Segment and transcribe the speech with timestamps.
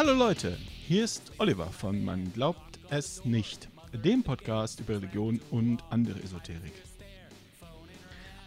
[0.00, 0.56] Hallo Leute,
[0.88, 6.72] hier ist Oliver von Man glaubt es nicht, dem Podcast über Religion und andere Esoterik.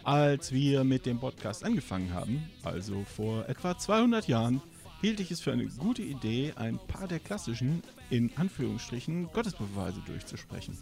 [0.02, 4.62] Als wir mit dem Podcast angefangen haben, also vor etwa 200 Jahren,
[5.00, 10.76] hielt ich es für eine gute Idee, ein paar der klassischen, in Anführungsstrichen, Gottesbeweise durchzusprechen.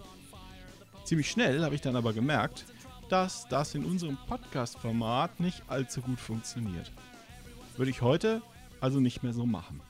[1.05, 2.65] Ziemlich schnell habe ich dann aber gemerkt,
[3.11, 6.91] dass das in unserem Podcast-Format nicht allzu gut funktioniert.
[7.77, 8.41] Würde ich heute
[8.81, 9.83] also nicht mehr so machen.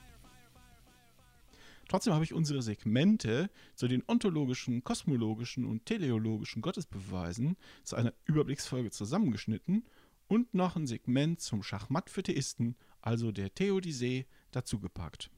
[1.93, 8.89] Trotzdem habe ich unsere Segmente zu den ontologischen, kosmologischen und teleologischen Gottesbeweisen zu einer Überblicksfolge
[8.89, 9.85] zusammengeschnitten
[10.27, 15.29] und noch ein Segment zum Schachmatt für Theisten, also der Theodisee, dazugepackt.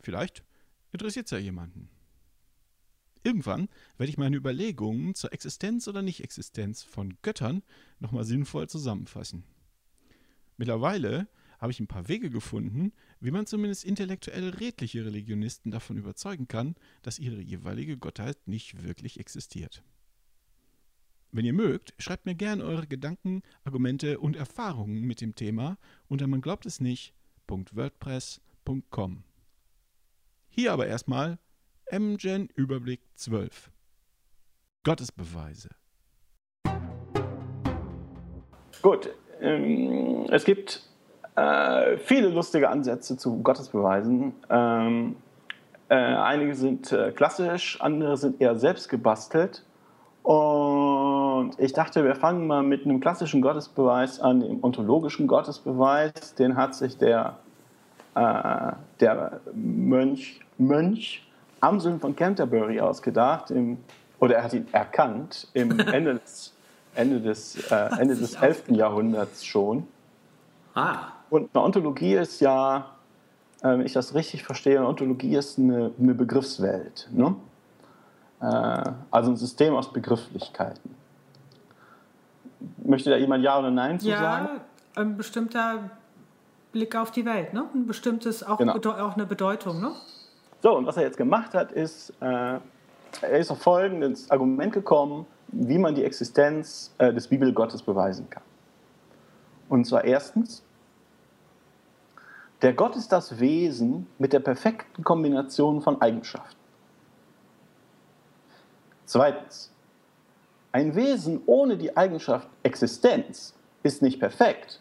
[0.00, 0.44] Vielleicht
[0.92, 1.88] interessiert es ja jemanden.
[3.22, 3.66] Irgendwann
[3.96, 7.62] werde ich meine Überlegungen zur Existenz oder Nicht-Existenz von Göttern
[8.00, 9.44] nochmal sinnvoll zusammenfassen.
[10.58, 11.26] Mittlerweile
[11.58, 16.74] habe ich ein paar Wege gefunden, wie man zumindest intellektuell redliche Religionisten davon überzeugen kann,
[17.02, 19.82] dass ihre jeweilige Gottheit nicht wirklich existiert.
[21.32, 25.76] Wenn ihr mögt, schreibt mir gerne eure Gedanken, Argumente und Erfahrungen mit dem Thema
[26.08, 29.24] unter man glaubt es nicht.wordpress.com.
[30.48, 31.38] Hier aber erstmal
[31.90, 33.70] MGen Überblick 12.
[34.82, 35.70] Gottesbeweise.
[38.82, 39.08] Gut,
[39.40, 40.82] ähm, es gibt
[41.36, 44.34] äh, viele lustige Ansätze zu Gottesbeweisen.
[44.50, 45.16] Ähm,
[45.88, 49.62] äh, einige sind äh, klassisch, andere sind eher selbst gebastelt.
[50.22, 56.34] Und ich dachte, wir fangen mal mit einem klassischen Gottesbeweis an, dem ontologischen Gottesbeweis.
[56.34, 57.36] Den hat sich der,
[58.16, 61.22] äh, der Mönch, Mönch
[61.60, 63.78] Amseln von Canterbury ausgedacht, im,
[64.18, 66.54] oder er hat ihn erkannt im Ende des,
[66.94, 68.70] Ende des, äh, Ende des 11.
[68.70, 69.86] Jahrhunderts schon.
[70.74, 71.12] Ah.
[71.30, 72.92] Und eine Ontologie ist ja,
[73.62, 77.08] wenn ich das richtig verstehe, eine Ontologie ist eine, eine Begriffswelt.
[77.12, 77.34] Ne?
[78.40, 80.94] Äh, also ein System aus Begrifflichkeiten.
[82.84, 84.48] Möchte da jemand Ja oder Nein zu ja, sagen?
[84.54, 85.90] Ja, ein bestimmter
[86.72, 87.64] Blick auf die Welt, ne?
[87.74, 88.74] ein bestimmtes, auch, genau.
[88.74, 89.80] auch eine Bedeutung.
[89.80, 89.92] Ne?
[90.62, 92.58] So, und was er jetzt gemacht hat, ist, äh,
[93.22, 98.42] er ist auf folgendes Argument gekommen, wie man die Existenz äh, des Bibelgottes beweisen kann.
[99.68, 100.62] Und zwar erstens,
[102.62, 106.56] der Gott ist das Wesen mit der perfekten Kombination von Eigenschaften.
[109.04, 109.70] Zweitens,
[110.72, 114.80] ein Wesen ohne die Eigenschaft Existenz ist nicht perfekt.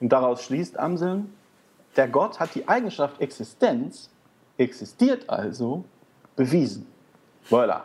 [0.00, 1.34] Und daraus schließt Amseln,
[1.96, 4.10] der Gott hat die Eigenschaft Existenz,
[4.58, 5.84] existiert also,
[6.36, 6.86] bewiesen.
[7.50, 7.82] Voilà.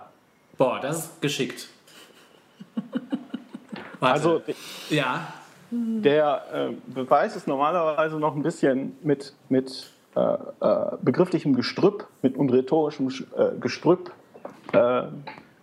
[0.57, 1.69] Boah, das ist geschickt.
[4.00, 4.41] also,
[4.90, 5.34] ja.
[5.72, 12.35] Der äh, Beweis ist normalerweise noch ein bisschen mit, mit äh, äh, begrifflichem Gestrüpp, mit
[12.35, 14.12] und rhetorischem äh, Gestrüpp
[14.74, 15.02] äh,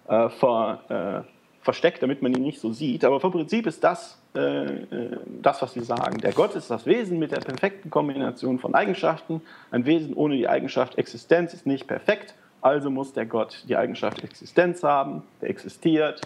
[0.09, 1.25] äh, ver,
[1.61, 3.05] versteckt, damit man ihn nicht so sieht.
[3.05, 6.19] Aber vom Prinzip ist das das, was sie sagen.
[6.19, 9.41] Der Gott ist das Wesen mit der perfekten Kombination von Eigenschaften.
[9.71, 12.35] Ein Wesen ohne die Eigenschaft Existenz ist nicht perfekt.
[12.61, 15.23] Also muss der Gott die Eigenschaft Existenz haben.
[15.41, 16.21] Der existiert.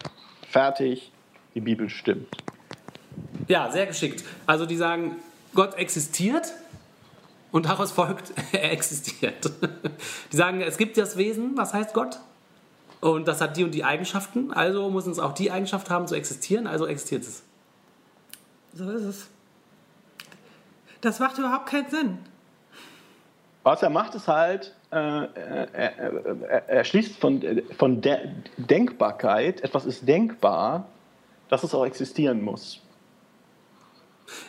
[0.49, 1.13] Fertig.
[1.55, 2.27] Die Bibel stimmt.
[3.49, 4.25] Ja, sehr geschickt.
[4.47, 5.17] Also die sagen,
[5.55, 6.53] Gott existiert
[7.53, 9.51] und daraus folgt, er existiert.
[10.33, 12.19] Die sagen, es gibt das Wesen, was heißt Gott?
[13.01, 16.15] Und das hat die und die Eigenschaften, also muss es auch die Eigenschaft haben zu
[16.15, 17.43] existieren, also existiert es.
[18.75, 19.27] So ist es.
[21.01, 22.19] Das macht überhaupt keinen Sinn.
[23.63, 27.43] Was er macht, ist halt, äh, er, er, er, schließt von,
[27.79, 30.87] von der Denkbarkeit, etwas ist denkbar,
[31.49, 32.81] dass es auch existieren muss.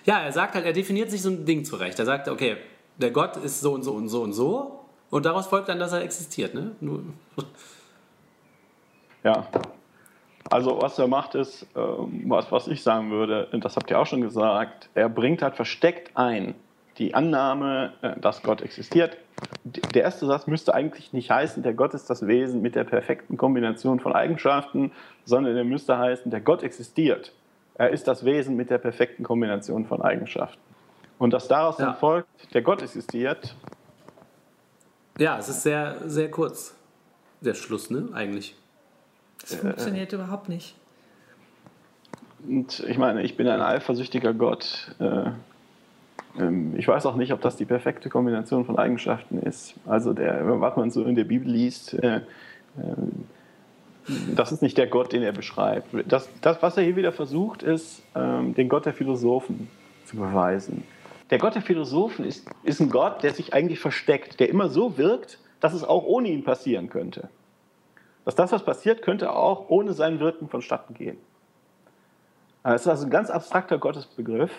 [0.06, 2.00] Ja, er sagt halt, er definiert sich so ein Ding zurecht.
[2.00, 2.58] Er sagt, okay,
[2.98, 5.94] der Gott ist so und so und so und so und daraus folgt dann, dass
[5.94, 6.54] er existiert.
[6.54, 6.72] Ne?
[9.24, 9.46] Ja.
[10.50, 14.08] Also was er macht ist, ähm, was, was ich sagen würde, das habt ihr auch
[14.08, 16.56] schon gesagt, er bringt halt versteckt ein
[16.98, 19.18] die Annahme, äh, dass Gott existiert.
[19.64, 23.38] Der erste Satz müsste eigentlich nicht heißen, der Gott ist das Wesen mit der perfekten
[23.38, 24.92] Kombination von Eigenschaften,
[25.24, 27.34] sondern der müsste heißen, der Gott existiert.
[27.82, 30.62] Er ist das Wesen mit der perfekten Kombination von Eigenschaften.
[31.18, 31.86] Und dass daraus ja.
[31.86, 33.56] dann folgt, der Gott existiert.
[35.18, 36.76] Ja, es ist sehr, sehr kurz,
[37.40, 38.56] der Schluss, ne, eigentlich.
[39.42, 40.76] Das funktioniert äh, überhaupt nicht.
[42.48, 44.96] Und ich meine, ich bin ein eifersüchtiger Gott.
[45.00, 45.32] Äh,
[46.40, 49.74] ähm, ich weiß auch nicht, ob das die perfekte Kombination von Eigenschaften ist.
[49.88, 52.22] Also, der, was man so in der Bibel liest, äh, äh,
[54.36, 55.88] das ist nicht der Gott, den er beschreibt.
[56.08, 59.70] Das, das was er hier wieder versucht, ist, ähm, den Gott der Philosophen
[60.06, 60.84] zu beweisen.
[61.30, 64.98] der Gott der Philosophen ist, ist ein Gott, der sich eigentlich versteckt, der immer so
[64.98, 67.30] wirkt, dass es auch ohne ihn passieren könnte.
[68.26, 71.18] Dass das, was passiert, könnte auch ohne sein Wirken vonstatten gehen.
[72.64, 74.52] Es ist also ein ganz abstrakter Gottesbegriff,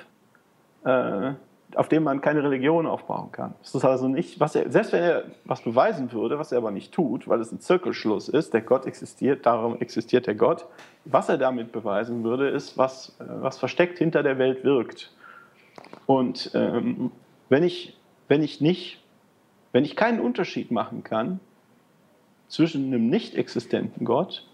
[0.85, 1.33] äh,
[1.77, 3.55] auf dem man keine Religion aufbauen kann.
[3.63, 6.71] Es ist also nicht, was er, selbst wenn er was beweisen würde, was er aber
[6.71, 10.67] nicht tut, weil es ein Zirkelschluss ist, der Gott existiert, darum existiert der Gott.
[11.05, 15.13] Was er damit beweisen würde, ist, was, äh, was versteckt hinter der Welt wirkt.
[16.07, 17.11] Und ähm,
[17.49, 17.99] wenn, ich,
[18.29, 19.03] wenn ich nicht,
[19.73, 21.41] wenn ich keinen Unterschied machen kann
[22.49, 24.47] zwischen einem nicht existenten Gott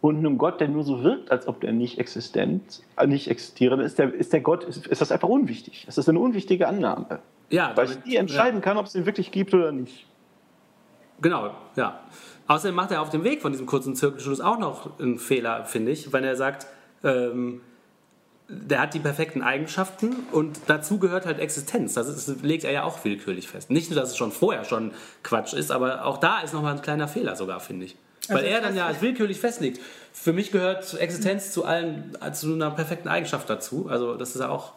[0.00, 3.82] und einem Gott, der nur so wirkt, als ob der nicht existent, äh, nicht existiere,
[3.82, 5.86] ist der, ist der Gott, ist, ist das einfach unwichtig.
[5.88, 7.20] Es ist eine unwichtige Annahme.
[7.50, 8.64] Ja, weil damit, ich nie entscheiden ja.
[8.64, 10.06] kann, ob es ihn wirklich gibt oder nicht.
[11.20, 12.00] Genau, ja.
[12.46, 15.92] Außerdem macht er auf dem Weg von diesem kurzen Zirkelschluss auch noch einen Fehler, finde
[15.92, 16.66] ich, wenn er sagt,
[17.02, 17.60] ähm,
[18.48, 21.94] der hat die perfekten Eigenschaften und dazu gehört halt Existenz.
[21.94, 23.70] Das, ist, das, legt er ja auch willkürlich fest.
[23.70, 24.92] Nicht nur, dass es schon vorher schon
[25.24, 27.96] Quatsch ist, aber auch da ist nochmal ein kleiner Fehler sogar, finde ich.
[28.28, 29.80] Weil also er dann ja willkürlich festlegt.
[30.12, 33.88] Für mich gehört Existenz zu allen, zu einer perfekten Eigenschaft dazu.
[33.88, 34.72] Also das ist ja auch.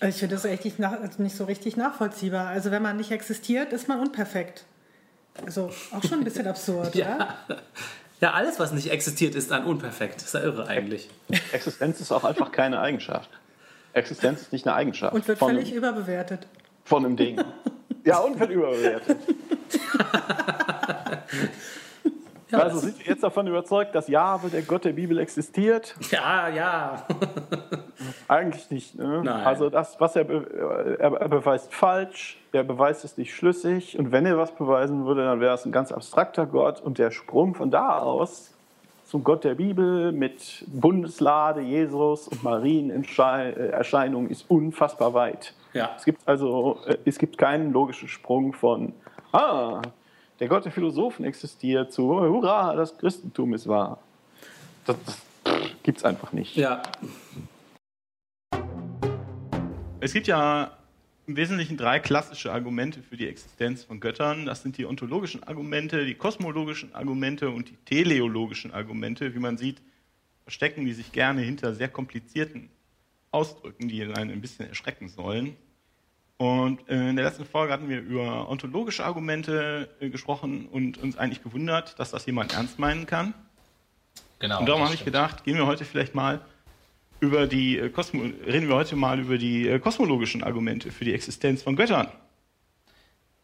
[0.00, 2.48] Ich finde das echt nicht, nach, also nicht so richtig nachvollziehbar.
[2.48, 4.64] Also wenn man nicht existiert, ist man unperfekt.
[5.44, 7.36] Also auch schon ein bisschen absurd, ja.
[7.48, 7.56] ja.
[8.22, 10.16] Ja, alles, was nicht existiert, ist dann unperfekt.
[10.16, 11.10] Das ist ja irre eigentlich.
[11.50, 13.28] Existenz ist auch einfach keine Eigenschaft.
[13.94, 15.12] Existenz ist nicht eine Eigenschaft.
[15.12, 16.46] Und wird völlig einem, überbewertet.
[16.84, 17.42] Von einem Ding.
[18.04, 19.18] ja, und wird überbewertet.
[22.52, 25.94] Ja, also sind Sie jetzt davon überzeugt, dass Jahwe, der Gott der Bibel, existiert?
[26.10, 27.06] Ja, ja.
[28.28, 28.94] Eigentlich nicht.
[28.94, 29.22] Ne?
[29.24, 29.46] Nein.
[29.46, 32.38] Also das, was er, be er, er, beweist, falsch.
[32.52, 33.98] Der Beweis ist nicht schlüssig.
[33.98, 36.80] Und wenn er was beweisen würde, dann wäre es ein ganz abstrakter Gott.
[36.80, 38.52] Und der Sprung von da aus
[39.12, 45.52] zum Gott der Bibel mit Bundeslade, Jesus und Marienerscheinung ist unfassbar weit.
[45.74, 45.90] Ja.
[45.96, 48.94] Es gibt also äh, es gibt keinen logischen Sprung von
[49.32, 49.82] ah,
[50.42, 54.02] der Gott der Philosophen existiert, zu Hurra, das Christentum ist wahr.
[54.84, 55.22] Das, das
[55.84, 56.56] gibt es einfach nicht.
[56.56, 56.82] Ja.
[60.00, 60.76] Es gibt ja
[61.28, 64.44] im Wesentlichen drei klassische Argumente für die Existenz von Göttern.
[64.44, 69.36] Das sind die ontologischen Argumente, die kosmologischen Argumente und die teleologischen Argumente.
[69.36, 69.80] Wie man sieht,
[70.42, 72.68] verstecken die sich gerne hinter sehr komplizierten
[73.30, 75.56] Ausdrücken, die einen ein bisschen erschrecken sollen.
[76.42, 81.16] Und äh, in der letzten Folge hatten wir über ontologische Argumente äh, gesprochen und uns
[81.16, 83.32] eigentlich gewundert, dass das jemand ernst meinen kann.
[84.40, 84.58] Genau.
[84.58, 86.40] Und darum habe ich gedacht, gehen wir heute vielleicht mal
[87.20, 91.62] über die äh, Kosmo reden wir heute mal über die kosmologischen Argumente für die Existenz
[91.62, 92.08] von Göttern.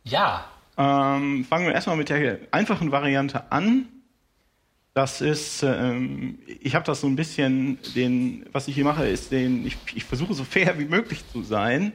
[0.02, 0.46] Ja.
[0.76, 3.86] Ähm, fangen wir erstmal mit der einfachen Variante an.
[4.94, 9.30] Das ist, ähm, ich habe das so ein bisschen, den, was ich hier mache, ist
[9.30, 11.92] den, ich, ich versuche so fair wie möglich zu sein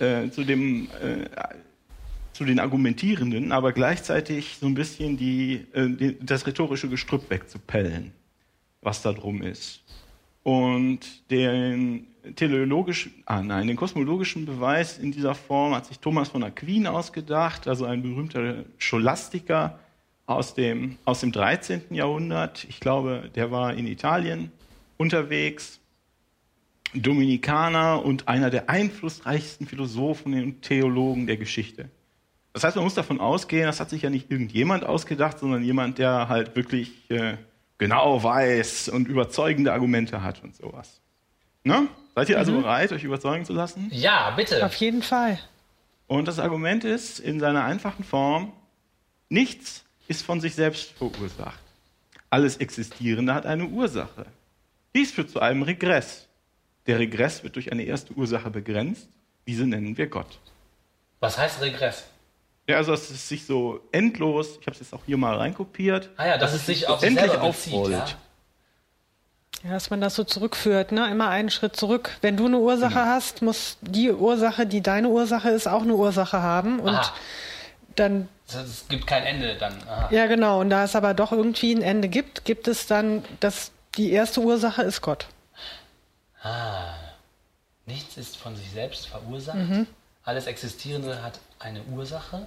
[0.00, 1.28] äh, zu, dem, äh,
[2.32, 8.12] zu den Argumentierenden, aber gleichzeitig so ein bisschen die, äh, die, das rhetorische Gestrüpp wegzupellen,
[8.82, 9.82] was da drum ist.
[10.42, 11.00] Und
[11.30, 12.06] den
[12.36, 17.68] teleologischen, ah nein, den kosmologischen Beweis in dieser Form hat sich Thomas von Aquin ausgedacht,
[17.68, 19.78] also ein berühmter Scholastiker
[20.26, 21.82] aus dem, aus dem 13.
[21.90, 22.66] Jahrhundert.
[22.68, 24.52] Ich glaube, der war in Italien
[24.96, 25.80] unterwegs
[26.94, 31.90] Dominikaner und einer der einflussreichsten Philosophen und Theologen der Geschichte.
[32.52, 35.98] Das heißt, man muss davon ausgehen, das hat sich ja nicht irgendjemand ausgedacht, sondern jemand,
[35.98, 37.36] der halt wirklich äh,
[37.76, 41.00] genau weiß und überzeugende Argumente hat und sowas.
[41.62, 41.88] Ne?
[42.14, 42.62] Seid ihr also mhm.
[42.62, 43.88] bereit, euch überzeugen zu lassen?
[43.92, 44.64] Ja, bitte.
[44.64, 45.38] Auf jeden Fall.
[46.06, 48.52] Und das Argument ist in seiner einfachen Form,
[49.28, 51.60] nichts ist von sich selbst verursacht.
[52.30, 54.26] Alles Existierende hat eine Ursache.
[54.94, 56.27] Dies führt zu einem Regress.
[56.88, 59.08] Der Regress wird durch eine erste Ursache begrenzt.
[59.46, 60.38] Diese nennen wir Gott.
[61.20, 62.04] Was heißt Regress?
[62.66, 66.10] Ja, also dass es sich so endlos, ich habe es jetzt auch hier mal reinkopiert,
[66.16, 67.92] ah ja, dass, dass es sich auf endlich aufrollt.
[67.92, 68.06] Ja?
[69.64, 69.70] ja?
[69.70, 71.10] dass man das so zurückführt, ne?
[71.10, 72.16] immer einen Schritt zurück.
[72.20, 73.06] Wenn du eine Ursache genau.
[73.06, 76.80] hast, muss die Ursache, die deine Ursache ist, auch eine Ursache haben.
[76.80, 77.14] Und Aha.
[77.96, 79.74] dann es gibt kein Ende dann.
[79.86, 80.08] Aha.
[80.10, 80.60] Ja, genau.
[80.60, 84.40] Und da es aber doch irgendwie ein Ende gibt, gibt es dann, dass die erste
[84.40, 85.26] Ursache ist Gott.
[86.42, 86.94] Ah,
[87.86, 89.56] nichts ist von sich selbst verursacht.
[89.56, 89.86] Mhm.
[90.22, 92.46] Alles Existierende hat eine Ursache.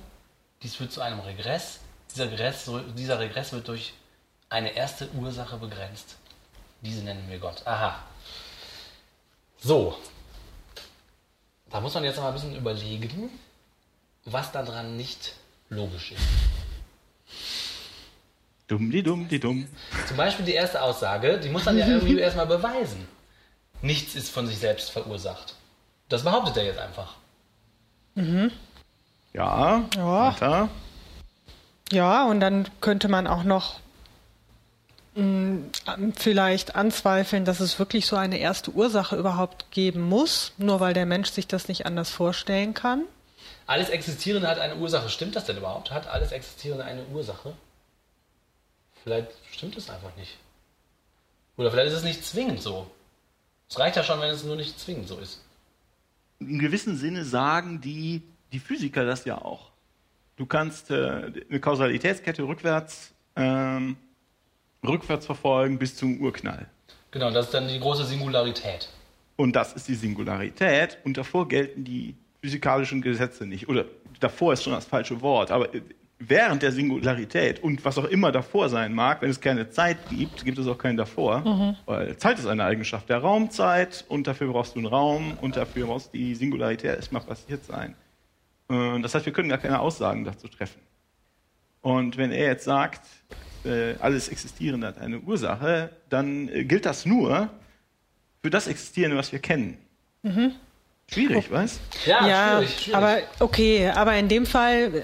[0.62, 1.80] Dies führt zu einem Regress.
[2.12, 3.94] Dieser Regress, dieser Regress wird durch
[4.50, 6.16] eine erste Ursache begrenzt.
[6.82, 7.66] Diese nennen wir Gott.
[7.66, 8.04] Aha.
[9.60, 9.98] So.
[11.70, 13.30] Da muss man jetzt noch mal ein bisschen überlegen,
[14.26, 15.34] was daran nicht
[15.70, 16.22] logisch ist.
[18.68, 19.68] Dumm, die dumm, die dumm.
[20.08, 23.08] Zum Beispiel die erste Aussage, die muss man ja irgendwie erstmal beweisen
[23.82, 25.56] nichts ist von sich selbst verursacht.
[26.10, 27.16] Das behauptet er jetzt einfach.
[28.16, 28.52] Mhm.
[29.34, 30.34] Ja, Ja.
[30.36, 30.70] weiter.
[31.92, 33.80] Ja, und dann könnte man auch noch
[35.16, 35.70] mh,
[36.18, 41.06] vielleicht anzweifeln, dass es wirklich so eine erste Ursache überhaupt geben muss, nur weil der
[41.06, 43.04] Mensch sich das nicht anders vorstellen kann.
[43.68, 45.10] Alles Existierende hat eine Ursache.
[45.10, 45.92] Stimmt das denn überhaupt?
[45.92, 47.54] Hat alles Existierende eine Ursache?
[49.04, 50.38] Vielleicht stimmt es einfach nicht.
[51.58, 52.90] Oder vielleicht ist es nicht zwingend so.
[53.72, 55.42] Es reicht ja schon, wenn es nur nicht zwingend so ist.
[56.40, 59.72] In gewissem Sinne sagen die, die Physiker das ja auch.
[60.36, 63.96] Du kannst äh, eine Kausalitätskette rückwärts, ähm,
[64.86, 66.68] rückwärts verfolgen bis zum Urknall.
[67.12, 68.90] Genau, das ist dann die große Singularität.
[69.38, 73.70] Und das ist die Singularität und davor gelten die physikalischen Gesetze nicht.
[73.70, 73.86] Oder
[74.20, 75.70] davor ist schon das falsche Wort, aber
[76.28, 80.46] während der Singularität und was auch immer davor sein mag, wenn es keine Zeit gibt,
[80.46, 84.76] gibt es auch keinen davor, weil Zeit ist eine Eigenschaft der Raumzeit und dafür brauchst
[84.76, 87.96] du einen Raum und dafür muss die Singularität erstmal passiert sein.
[88.70, 90.80] Äh, Das heißt, wir können gar keine Aussagen dazu treffen.
[91.82, 93.02] Und wenn er jetzt sagt,
[93.66, 97.50] äh, alles Existierende hat eine Ursache, dann äh, gilt das nur
[98.44, 99.78] für das Existierende, was wir kennen.
[101.12, 102.96] Schwierig, weißt Ja, ja, schwierig, schwierig.
[102.96, 105.04] aber okay, aber in dem Fall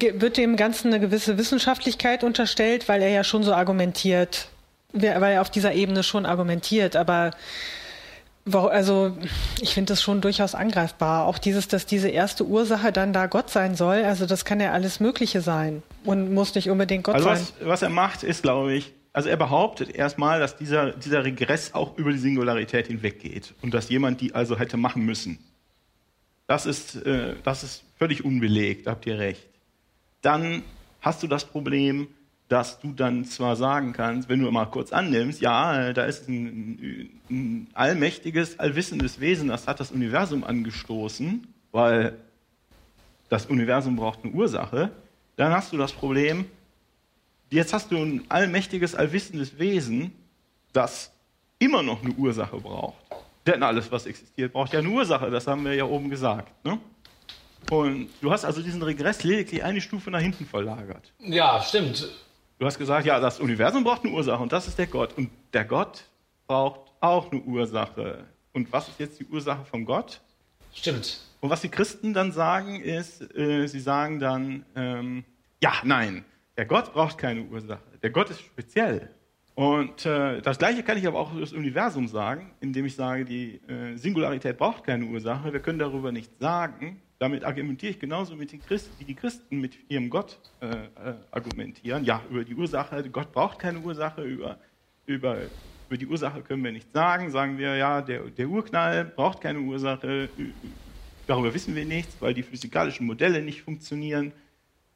[0.00, 4.48] wird dem Ganzen eine gewisse Wissenschaftlichkeit unterstellt, weil er ja schon so argumentiert,
[4.92, 7.32] weil er auf dieser Ebene schon argumentiert, aber
[8.52, 9.16] also
[9.60, 11.26] ich finde das schon durchaus angreifbar.
[11.26, 14.72] Auch dieses, dass diese erste Ursache dann da Gott sein soll, also das kann ja
[14.72, 17.38] alles Mögliche sein und muss nicht unbedingt Gott Also sein.
[17.38, 21.72] was, was er macht, ist, glaube ich, also er behauptet erstmal, dass dieser, dieser Regress
[21.74, 25.38] auch über die Singularität hinweggeht und dass jemand die also hätte machen müssen.
[26.46, 29.48] Das ist, äh, das ist völlig unbelegt, habt ihr recht.
[30.22, 30.62] Dann
[31.00, 32.08] hast du das Problem,
[32.48, 37.20] dass du dann zwar sagen kannst, wenn du mal kurz annimmst, ja, da ist ein,
[37.28, 42.16] ein allmächtiges, allwissendes Wesen, das hat das Universum angestoßen, weil
[43.28, 44.92] das Universum braucht eine Ursache,
[45.34, 46.46] dann hast du das Problem,
[47.50, 50.12] jetzt hast du ein allmächtiges, allwissendes Wesen,
[50.72, 51.12] das
[51.58, 52.96] immer noch eine Ursache braucht.
[53.46, 56.64] Denn alles, was existiert, braucht ja eine Ursache, das haben wir ja oben gesagt.
[56.64, 56.78] Ne?
[57.70, 61.12] Und du hast also diesen Regress lediglich eine Stufe nach hinten verlagert.
[61.18, 62.08] ja, stimmt.
[62.58, 65.12] Du hast gesagt, ja, das Universum braucht eine Ursache und das ist der Gott.
[65.18, 66.04] Und der Gott
[66.46, 68.24] braucht auch eine Ursache.
[68.52, 70.20] Und was ist jetzt die Ursache von Gott?
[70.72, 71.20] Stimmt.
[71.40, 75.24] Und was die Christen dann sagen, ist, äh, sie sagen dann, ähm,
[75.62, 76.24] ja, nein,
[76.56, 77.82] der Gott braucht keine Ursache.
[78.02, 79.10] Der Gott ist speziell.
[79.54, 83.24] Und äh, das Gleiche kann ich aber auch über das Universum sagen, indem ich sage,
[83.24, 85.52] die äh, Singularität braucht keine Ursache.
[85.52, 87.00] Wir können darüber nichts sagen.
[87.18, 91.14] Damit argumentiere ich genauso mit den Christen, wie die Christen mit ihrem Gott äh, äh,
[91.30, 92.04] argumentieren.
[92.04, 94.58] Ja, über die Ursache, Gott braucht keine Ursache, über,
[95.06, 95.38] über,
[95.88, 97.30] über die Ursache können wir nichts sagen.
[97.30, 100.28] Sagen wir, ja, der, der Urknall braucht keine Ursache,
[101.26, 104.32] darüber wissen wir nichts, weil die physikalischen Modelle nicht funktionieren.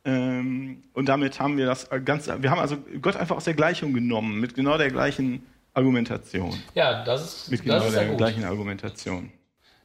[0.04, 3.92] Ähm, und damit haben wir das Ganze, wir haben also Gott einfach aus der Gleichung
[3.94, 6.54] genommen, mit genau der gleichen Argumentation.
[6.74, 8.18] Ja, das ist, Mit genau das ist der gut.
[8.18, 9.30] gleichen Argumentation.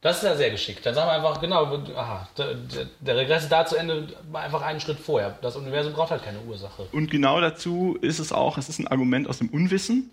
[0.06, 0.86] Das ist ja sehr geschickt.
[0.86, 2.54] Dann sagen wir einfach, genau, aha, der,
[3.00, 5.36] der- Regress ist da zu Ende, einfach einen Schritt vorher.
[5.42, 6.84] Das Universum braucht halt keine Ursache.
[6.92, 10.12] Und genau dazu ist es auch, es ist ein Argument aus dem Unwissen.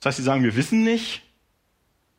[0.00, 1.22] Das heißt, sie sagen, wir wissen nicht,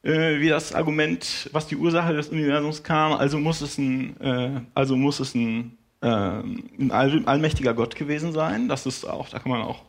[0.04, 4.62] äh, wie das Argument, was die Ursache des Universums kam, also muss es ein, äh,
[4.74, 8.70] also muss es ein, äh, ein all, allmächtiger Gott gewesen sein.
[8.70, 9.82] Das ist auch, da kann man auch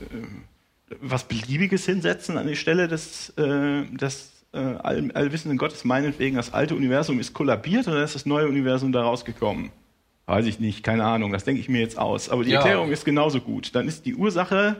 [0.00, 5.84] äh, was Beliebiges hinsetzen an die Stelle des, äh, des äh, all, allwissenden Gottes.
[5.84, 9.70] Meinetwegen, das alte Universum ist kollabiert dann ist das neue Universum da rausgekommen.
[10.26, 12.28] Weiß ich nicht, keine Ahnung, das denke ich mir jetzt aus.
[12.28, 12.58] Aber die Ja.
[12.60, 13.74] Erklärung ist genauso gut.
[13.74, 14.76] Dann ist die Ursache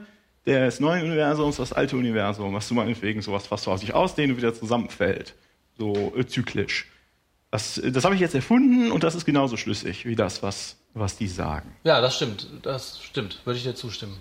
[0.47, 4.37] des neuen Universums das alte Universum, was du meinetwegen sowas fast vor sich ausdehnt und
[4.39, 5.35] wieder zusammenfällt.
[5.79, 6.87] So äh, zyklisch.
[7.51, 11.17] Das, das habe ich jetzt erfunden und das ist genauso schlüssig wie das, was, was
[11.17, 11.71] die sagen.
[11.85, 12.49] Ja, das stimmt.
[12.63, 13.41] Das stimmt.
[13.45, 14.17] Würde ich dir zustimmen.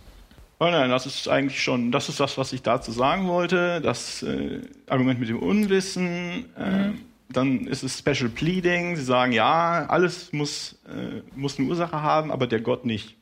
[0.63, 3.81] Oh nein, das ist eigentlich schon, das ist das, was ich dazu sagen wollte.
[3.81, 6.45] Das äh, Argument mit dem Unwissen.
[6.55, 6.91] Äh,
[7.29, 8.95] Dann ist es Special Pleading.
[8.95, 13.15] Sie sagen, ja, alles muss, äh, muss eine Ursache haben, aber der Gott nicht.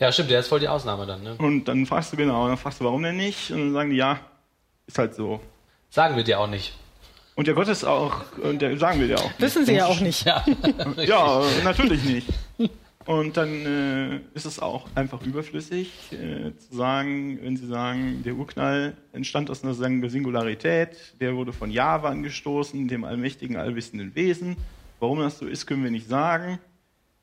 [0.00, 0.30] Ja, stimmt.
[0.30, 1.22] Der ist voll die Ausnahme dann.
[1.22, 1.36] Ne?
[1.38, 3.52] Und dann fragst du genau, dann fragst du, warum denn nicht?
[3.52, 4.18] Und dann sagen die, ja,
[4.88, 5.38] ist halt so.
[5.90, 6.74] Sagen wir dir auch nicht.
[7.36, 9.30] Und der Gott ist auch, und der sagen wir dir auch.
[9.38, 10.26] Wissen sie ja auch nicht.
[10.26, 10.44] Ja,
[10.96, 12.28] Ja, natürlich nicht.
[13.08, 18.34] Und dann äh, ist es auch einfach überflüssig äh, zu sagen, wenn Sie sagen, der
[18.34, 24.58] Urknall entstand aus einer Singularität, der wurde von Jahwe angestoßen, dem allmächtigen, allwissenden Wesen.
[25.00, 26.58] Warum das so ist, können wir nicht sagen.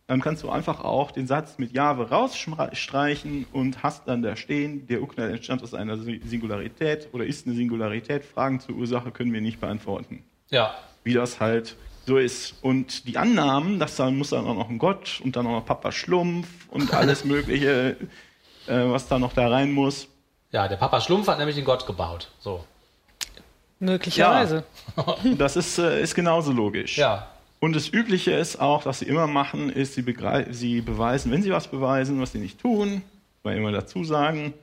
[0.07, 4.87] Dann kannst du einfach auch den Satz mit Jahwe rausstreichen und hast dann da stehen,
[4.87, 8.25] der Urknall entstand aus einer Singularität oder ist eine Singularität.
[8.25, 10.73] Fragen zur Ursache können wir nicht beantworten ja.
[11.03, 12.55] wie das halt so ist.
[12.61, 15.65] Und die Annahmen, dass da muss dann auch noch ein Gott und dann auch noch
[15.65, 17.97] Papa Schlumpf und alles Mögliche,
[18.67, 20.07] äh, was da noch da rein muss.
[20.51, 22.31] Ja, der Papa Schlumpf hat nämlich den Gott gebaut.
[22.39, 22.63] So.
[23.79, 24.63] Möglicherweise.
[25.37, 26.97] Das ist, äh, ist genauso logisch.
[26.97, 27.27] Ja.
[27.59, 30.05] Und das Übliche ist auch, was sie immer machen, ist, sie,
[30.51, 33.01] sie beweisen, wenn sie was beweisen, was sie nicht tun,
[33.43, 34.53] weil immer dazu sagen,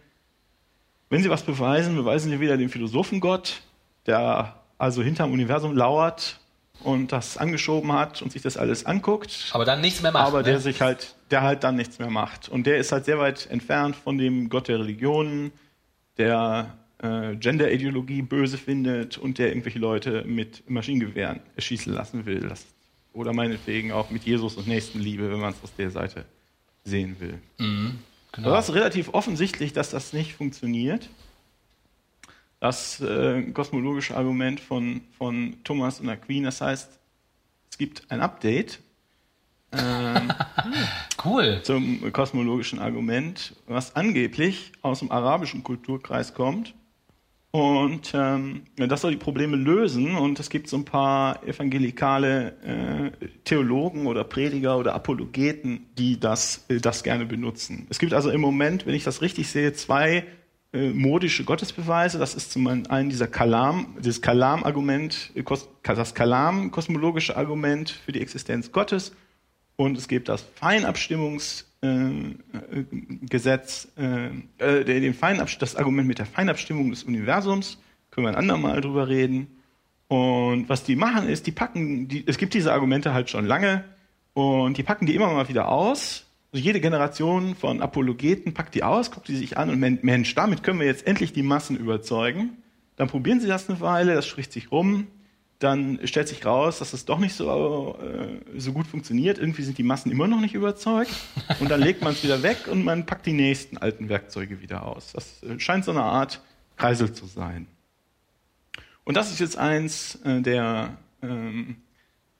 [1.11, 3.61] wenn sie was beweisen, beweisen sie wieder den Philosophengott,
[4.06, 6.38] der also hinterm Universum lauert
[6.81, 10.26] und das angeschoben hat und sich das alles anguckt, Aber dann nichts mehr macht.
[10.26, 10.61] aber der ne?
[10.61, 12.49] sich halt, der halt dann nichts mehr macht.
[12.49, 15.52] Und der ist halt sehr weit entfernt von dem Gott der Religionen,
[16.19, 22.41] der äh, Gender-Ideologie böse findet und der irgendwelche Leute mit Maschinengewehren erschießen lassen will.
[22.41, 22.67] Das,
[23.12, 26.25] oder meinetwegen auch mit Jesus und Nächstenliebe, wenn man es aus der Seite
[26.85, 27.38] sehen will.
[27.59, 28.49] genau.
[28.49, 31.09] Aber das ist relativ offensichtlich, dass das nicht funktioniert.
[32.62, 36.97] Das äh, kosmologische Argument von, von Thomas und Aquin, das heißt,
[37.69, 38.78] es gibt ein Update
[39.73, 40.33] ähm,
[41.25, 41.61] Cool.
[41.64, 46.76] zum kosmologischen Argument, was angeblich aus dem arabischen Kulturkreis kommt.
[47.50, 50.14] Und ähm, das soll die Probleme lösen.
[50.14, 56.64] Und es gibt so ein paar evangelikale äh, Theologen oder Prediger oder Apologeten, die das,
[56.69, 57.88] äh, das gerne benutzen.
[57.90, 60.25] Es gibt also im Moment, wenn ich das richtig sehe, zwei
[60.73, 62.19] äh, modische Gottesbeweise.
[62.19, 65.43] Das ist zum einen dieser Kalam, dieses Kalam-Argument, äh,
[65.83, 69.12] das Kalam-kosmologische Argument für die Existenz Gottes.
[69.76, 72.85] Und es gibt das Feinabstimmungsgesetz, äh,
[73.29, 75.14] Gesetz, äh, äh, den
[75.59, 77.79] das Argument mit der Feinabstimmung des Universums.
[78.11, 79.49] Können wir ein andermal drüber reden.
[80.09, 83.85] Und was die machen ist, die packen, die, es gibt diese Argumente halt schon lange
[84.35, 86.26] und die packen die immer mal wieder aus.
[86.52, 90.35] Also jede Generation von Apologeten packt die aus, guckt die sich an und Men- Mensch,
[90.35, 92.59] damit können wir jetzt endlich die Massen überzeugen.
[92.97, 95.06] Dann probieren sie das eine Weile, das spricht sich rum.
[95.60, 99.38] Dann stellt sich raus, dass es doch nicht so, äh, so gut funktioniert.
[99.38, 101.12] Irgendwie sind die Massen immer noch nicht überzeugt.
[101.60, 104.84] Und dann legt man es wieder weg und man packt die nächsten alten Werkzeuge wieder
[104.84, 105.12] aus.
[105.12, 106.43] Das äh, scheint so eine Art
[106.76, 107.67] Kreisel zu sein.
[109.04, 111.76] Und das ist jetzt eins äh, der, ähm,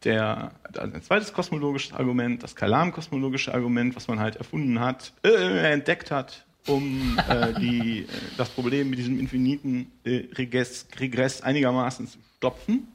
[0.05, 6.11] der, ein zweites kosmologisches Argument, das Kalam-kosmologische Argument, was man halt erfunden hat, äh, entdeckt
[6.11, 12.19] hat, um äh, die, äh, das Problem mit diesem infiniten äh, Regress, Regress einigermaßen zu
[12.37, 12.89] stopfen.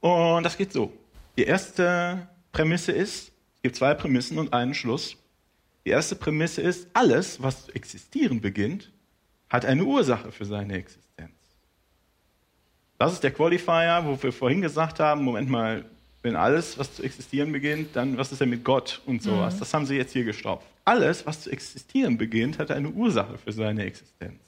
[0.00, 0.92] Und das geht so.
[1.36, 5.16] Die erste Prämisse ist, es gibt zwei Prämissen und einen Schluss.
[5.84, 8.90] Die erste Prämisse ist, alles, was zu existieren beginnt,
[9.48, 11.05] hat eine Ursache für seine Existenz.
[12.98, 15.84] Das ist der Qualifier, wo wir vorhin gesagt haben, Moment mal,
[16.22, 19.58] wenn alles, was zu existieren beginnt, dann was ist denn mit Gott und sowas?
[19.58, 20.66] Das haben sie jetzt hier gestopft.
[20.84, 24.40] Alles, was zu existieren beginnt, hat eine Ursache für seine Existenz.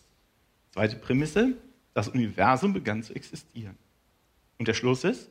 [0.72, 1.52] Zweite Prämisse,
[1.94, 3.76] das Universum begann zu existieren.
[4.58, 5.28] Und der Schluss ist,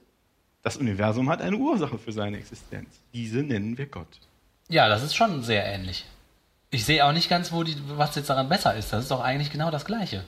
[0.64, 2.90] das Universum hat eine Ursache für seine Existenz.
[3.14, 4.20] Diese nennen wir Gott.
[4.70, 6.06] Ja, das ist schon sehr ähnlich.
[6.70, 8.92] Ich sehe auch nicht ganz, wo die, was jetzt daran besser ist.
[8.92, 10.26] Das ist doch eigentlich genau das Gleiche.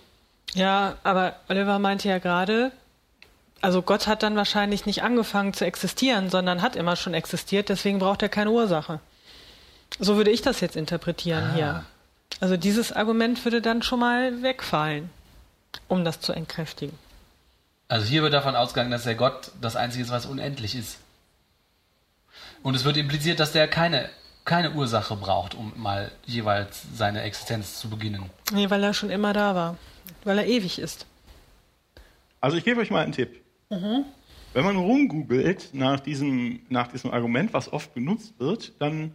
[0.54, 2.72] Ja, aber Oliver meinte ja gerade,
[3.62, 8.00] also Gott hat dann wahrscheinlich nicht angefangen zu existieren, sondern hat immer schon existiert, deswegen
[8.00, 9.00] braucht er keine Ursache.
[10.00, 11.84] So würde ich das jetzt interpretieren hier.
[12.40, 15.10] Also dieses Argument würde dann schon mal wegfallen,
[15.88, 16.98] um das zu entkräftigen.
[17.88, 21.00] Also hier wird davon ausgegangen, dass der Gott das Einzige ist, was unendlich ist.
[22.62, 24.10] Und es wird impliziert, dass der keine,
[24.46, 28.30] keine Ursache braucht, um mal jeweils seine Existenz zu beginnen.
[28.52, 29.78] Nee, weil er schon immer da war.
[30.24, 31.06] Weil er ewig ist.
[32.42, 33.42] Also ich gebe euch mal einen Tipp.
[34.54, 39.14] Wenn man rumgoogelt nach diesem, nach diesem Argument, was oft benutzt wird, dann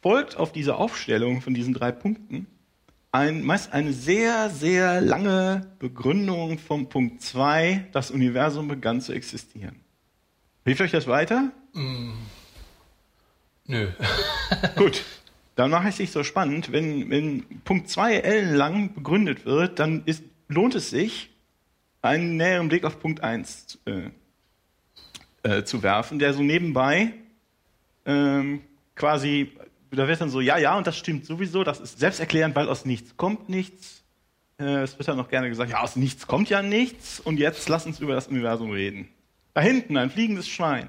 [0.00, 2.46] folgt auf diese Aufstellung von diesen drei Punkten
[3.10, 9.80] ein, meist eine sehr, sehr lange Begründung vom Punkt 2, das Universum begann zu existieren.
[10.64, 11.50] Hilft euch das weiter?
[13.64, 13.88] Nö.
[14.76, 15.02] Gut,
[15.58, 16.70] dann mache ich es nicht so spannend.
[16.70, 21.30] Wenn, wenn Punkt 2 ellenlang begründet wird, dann ist, lohnt es sich,
[22.00, 24.10] einen näheren Blick auf Punkt 1 äh,
[25.42, 27.12] äh, zu werfen, der so nebenbei
[28.06, 28.60] ähm,
[28.94, 29.50] quasi,
[29.90, 32.84] da wird dann so, ja, ja, und das stimmt sowieso, das ist selbsterklärend, weil aus
[32.84, 34.04] nichts kommt nichts.
[34.60, 37.68] Äh, es wird dann noch gerne gesagt, ja, aus nichts kommt ja nichts und jetzt
[37.68, 39.08] lass uns über das Universum reden.
[39.54, 40.88] Da hinten ein fliegendes Schwein.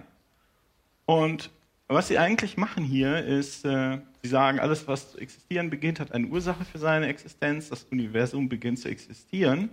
[1.07, 1.49] Und
[1.89, 6.11] was sie eigentlich machen hier ist, äh, sie sagen, alles, was zu existieren beginnt, hat
[6.11, 7.69] eine Ursache für seine Existenz.
[7.69, 9.69] Das Universum beginnt zu existieren.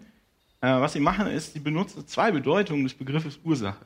[0.63, 3.85] Äh, was sie machen ist, sie benutzen zwei Bedeutungen des Begriffes Ursache.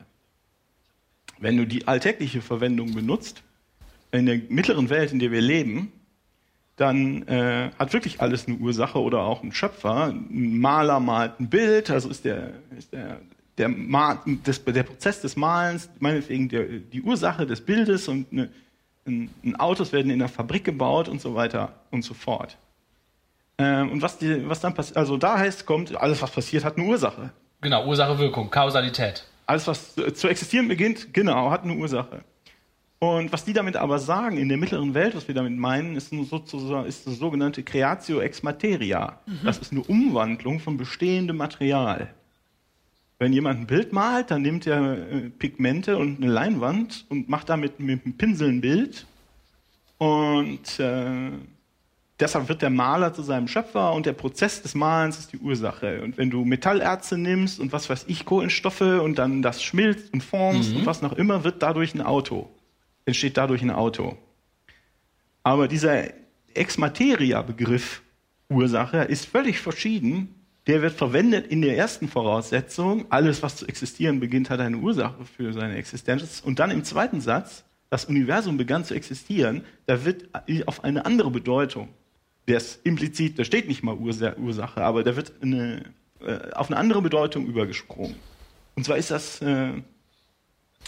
[1.39, 3.43] Wenn du die alltägliche Verwendung benutzt,
[4.11, 5.91] in der mittleren Welt, in der wir leben,
[6.77, 10.07] dann äh, hat wirklich alles eine Ursache oder auch ein Schöpfer.
[10.07, 13.19] Ein Maler malt ein Bild, also ist der, ist der
[13.57, 13.69] der,
[14.25, 18.49] des, der Prozess des Malens, meinetwegen der, die Ursache des Bildes und eine,
[19.05, 22.57] ein, ein Autos werden in der Fabrik gebaut und so weiter und so fort.
[23.57, 26.77] Ähm, und was, die, was dann passiert, also da heißt, kommt, alles was passiert, hat
[26.77, 27.31] eine Ursache.
[27.61, 29.25] Genau, Ursache, Wirkung, Kausalität.
[29.45, 32.23] Alles was zu existieren beginnt, genau, hat eine Ursache.
[32.99, 36.09] Und was die damit aber sagen, in der mittleren Welt, was wir damit meinen, ist,
[36.09, 39.19] sozusagen, ist das sogenannte Creatio ex materia.
[39.25, 39.39] Mhm.
[39.43, 42.13] Das ist eine Umwandlung von bestehendem Material.
[43.21, 47.49] Wenn jemand ein Bild malt, dann nimmt er äh, Pigmente und eine Leinwand und macht
[47.49, 49.05] damit mit einem Pinsel ein Bild.
[49.99, 51.29] Und äh,
[52.19, 56.01] deshalb wird der Maler zu seinem Schöpfer und der Prozess des Malens ist die Ursache.
[56.01, 60.23] Und wenn du Metallerze nimmst und was weiß ich, Kohlenstoffe und dann das schmilzt und
[60.23, 60.77] formst mhm.
[60.77, 62.49] und was noch immer, wird dadurch ein Auto
[63.05, 64.17] entsteht dadurch ein Auto.
[65.43, 66.05] Aber dieser
[66.53, 68.01] Ex Materia-Begriff
[68.49, 70.35] Ursache ist völlig verschieden.
[70.67, 73.05] Der wird verwendet in der ersten Voraussetzung.
[73.09, 76.41] Alles, was zu existieren beginnt, hat eine Ursache für seine Existenz.
[76.43, 80.29] Und dann im zweiten Satz, das Universum begann zu existieren, da wird
[80.67, 81.89] auf eine andere Bedeutung,
[82.47, 85.83] der ist implizit, da steht nicht mal Ursache, aber da wird eine,
[86.21, 88.15] äh, auf eine andere Bedeutung übergesprungen.
[88.75, 89.73] Und zwar ist das äh,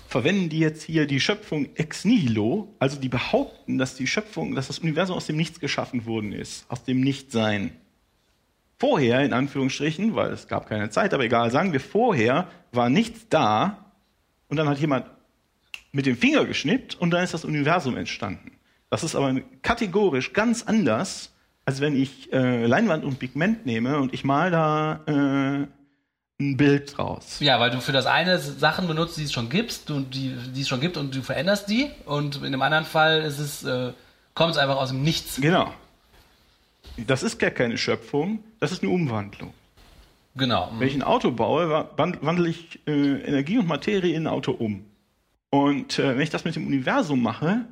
[0.07, 4.67] verwenden die jetzt hier die Schöpfung ex nihilo, also die behaupten, dass die Schöpfung, dass
[4.67, 7.71] das Universum aus dem Nichts geschaffen worden ist, aus dem Nichtsein.
[8.79, 13.27] Vorher, in Anführungsstrichen, weil es gab keine Zeit, aber egal, sagen wir vorher, war nichts
[13.29, 13.85] da
[14.49, 15.05] und dann hat jemand
[15.91, 18.51] mit dem Finger geschnippt und dann ist das Universum entstanden.
[18.89, 21.33] Das ist aber kategorisch ganz anders,
[21.65, 25.67] als wenn ich äh, Leinwand und Pigment nehme und ich mal da äh,
[26.39, 27.39] ein Bild draus.
[27.39, 30.61] Ja, weil du für das eine Sachen benutzt, die es schon gibt, und die, die
[30.61, 31.89] es schon gibt und du veränderst die.
[32.05, 33.93] Und in dem anderen Fall ist es, äh,
[34.33, 35.39] kommt es einfach aus dem Nichts.
[35.39, 35.73] Genau.
[36.97, 39.53] Das ist gar keine Schöpfung, das ist eine Umwandlung.
[40.35, 40.71] Genau.
[40.77, 44.85] Wenn ich ein Auto baue, wandle ich äh, Energie und Materie in ein Auto um.
[45.49, 47.65] Und äh, wenn ich das mit dem Universum mache,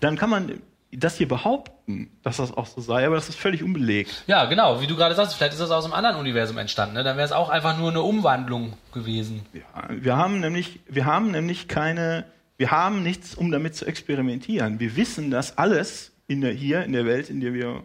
[0.00, 3.62] dann kann man das hier behaupten, dass das auch so sei, aber das ist völlig
[3.62, 4.24] unbelegt.
[4.26, 7.04] Ja, genau, wie du gerade sagst, vielleicht ist das aus einem anderen Universum entstanden, ne?
[7.04, 9.46] dann wäre es auch einfach nur eine Umwandlung gewesen.
[9.54, 12.26] Ja, wir haben nämlich, wir haben nämlich keine,
[12.58, 14.80] wir haben nichts, um damit zu experimentieren.
[14.80, 17.82] Wir wissen, dass alles in der, hier in der Welt, in der wir,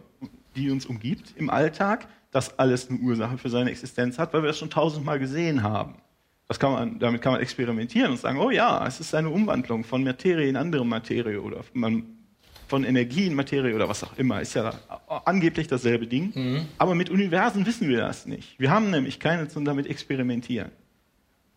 [0.56, 4.48] die uns umgibt, im Alltag, dass alles eine Ursache für seine Existenz hat, weil wir
[4.48, 5.94] das schon tausendmal gesehen haben.
[6.58, 10.02] Kann man, damit kann man experimentieren und sagen, oh ja, es ist eine Umwandlung von
[10.02, 11.62] Materie in andere Materie oder
[12.68, 14.72] von Energie in Materie oder was auch immer, ist ja
[15.26, 16.32] angeblich dasselbe Ding.
[16.34, 16.66] Mhm.
[16.78, 18.58] Aber mit Universen wissen wir das nicht.
[18.58, 20.70] Wir haben nämlich keine zum damit experimentieren.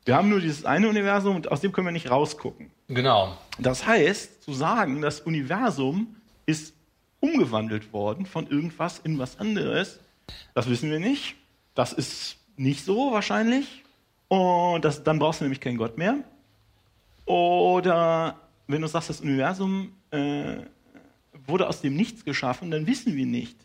[0.04, 2.72] Wir haben nur dieses eine Universum und aus dem können wir nicht rausgucken.
[2.88, 3.38] Genau.
[3.60, 6.74] Das heißt, zu sagen, das Universum ist
[7.22, 10.02] umgewandelt worden von irgendwas in was anderes,
[10.54, 11.36] das wissen wir nicht.
[11.74, 13.84] Das ist nicht so wahrscheinlich.
[14.28, 16.18] Und das, dann brauchst du nämlich keinen Gott mehr.
[17.26, 20.58] Oder wenn du sagst, das Universum äh,
[21.46, 23.58] wurde aus dem Nichts geschaffen, dann wissen wir nicht,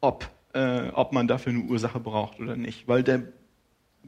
[0.00, 3.22] ob, äh, ob man dafür eine Ursache braucht oder nicht, weil der,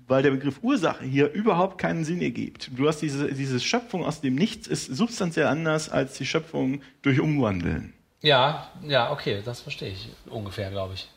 [0.07, 2.70] weil der Begriff Ursache hier überhaupt keinen Sinn ergibt.
[2.74, 7.20] Du hast diese, diese Schöpfung aus dem Nichts ist substanziell anders als die Schöpfung durch
[7.20, 7.92] Umwandeln.
[8.22, 11.09] Ja, ja, okay, das verstehe ich ungefähr, glaube ich.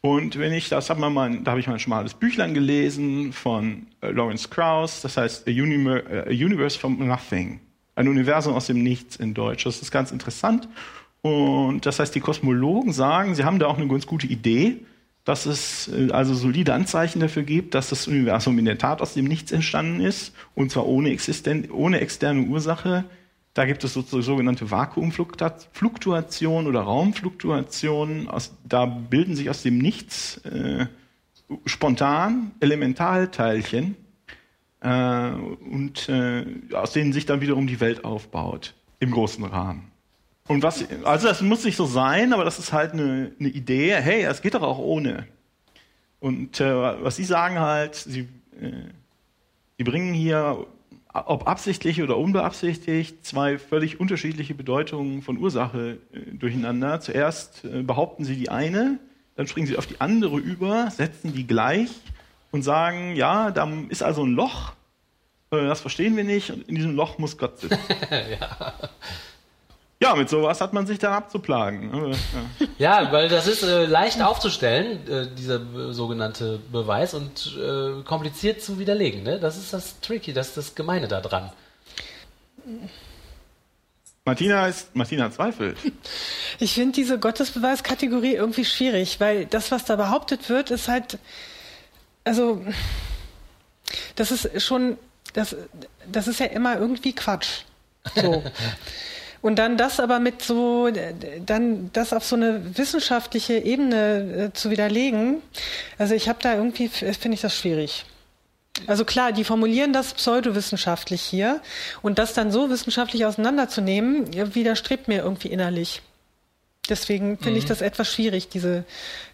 [0.00, 3.32] Und wenn ich, das hat man mal, da habe ich mal ein schmales Büchlein gelesen
[3.32, 7.60] von äh, Lawrence Krauss, das heißt A, Universe, from Nothing
[7.98, 9.64] ein Universum aus dem Nichts in Deutsch.
[9.64, 10.68] Das ist ganz interessant.
[11.20, 14.76] Und das heißt, die Kosmologen sagen, sie haben da auch eine ganz gute Idee,
[15.24, 19.14] dass es äh, also solide Anzeichen dafür gibt, dass das Universum in der Tat aus
[19.14, 21.16] dem Nichts entstanden ist, und zwar ohne,
[21.72, 23.04] ohne externe Ursache.
[23.54, 28.28] Da gibt es sogenannte Vakuumfluktuation oder Raumfluktuation.
[28.28, 30.86] Aus, da bilden sich aus dem Nichts äh,
[31.64, 33.96] spontan Elementarteilchen,
[34.80, 39.90] äh, und äh, aus denen sich dann wiederum die Welt aufbaut im großen Rahmen.
[40.46, 43.94] Und was, also das muss nicht so sein, aber das ist halt eine, eine Idee.
[43.96, 45.26] Hey, es geht doch auch ohne.
[46.20, 48.20] Und äh, was Sie sagen halt, Sie,
[48.60, 48.88] äh,
[49.76, 50.66] Sie bringen hier,
[51.26, 57.00] ob absichtlich oder unbeabsichtigt, zwei völlig unterschiedliche Bedeutungen von Ursache äh, durcheinander.
[57.00, 58.98] Zuerst äh, behaupten Sie die eine,
[59.36, 61.90] dann springen Sie auf die andere über, setzen die gleich
[62.50, 64.72] und sagen, ja, da ist also ein Loch,
[65.50, 67.78] äh, das verstehen wir nicht, und in diesem Loch muss Gott sitzen.
[68.10, 68.74] ja.
[70.00, 72.14] Ja, mit sowas hat man sich dann abzuplagen.
[72.78, 78.02] Ja, ja weil das ist äh, leicht aufzustellen, äh, dieser äh, sogenannte Beweis, und äh,
[78.04, 79.24] kompliziert zu widerlegen.
[79.24, 79.40] Ne?
[79.40, 81.50] Das ist das Tricky, das ist das Gemeine daran.
[84.24, 85.76] Martina ist, Martina zweifelt.
[86.60, 91.18] Ich finde diese Gottesbeweiskategorie irgendwie schwierig, weil das, was da behauptet wird, ist halt
[92.28, 92.62] also
[94.16, 94.98] Das ist schon,
[95.32, 95.56] das,
[96.10, 97.62] das ist ja immer irgendwie Quatsch.
[98.14, 98.42] So.
[99.40, 100.90] Und dann das aber mit so,
[101.44, 105.42] dann das auf so eine wissenschaftliche Ebene äh, zu widerlegen.
[105.96, 108.04] Also ich habe da irgendwie, finde ich das schwierig.
[108.86, 111.60] Also klar, die formulieren das pseudowissenschaftlich hier
[112.02, 116.02] und das dann so wissenschaftlich auseinanderzunehmen, widerstrebt mir irgendwie innerlich.
[116.88, 117.58] Deswegen finde mhm.
[117.58, 118.84] ich das etwas schwierig, diese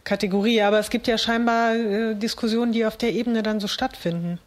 [0.03, 0.63] Kategorie.
[0.63, 4.41] Aber es gibt ja scheinbar äh, Diskussionen, die auf der Ebene dann so stattfinden.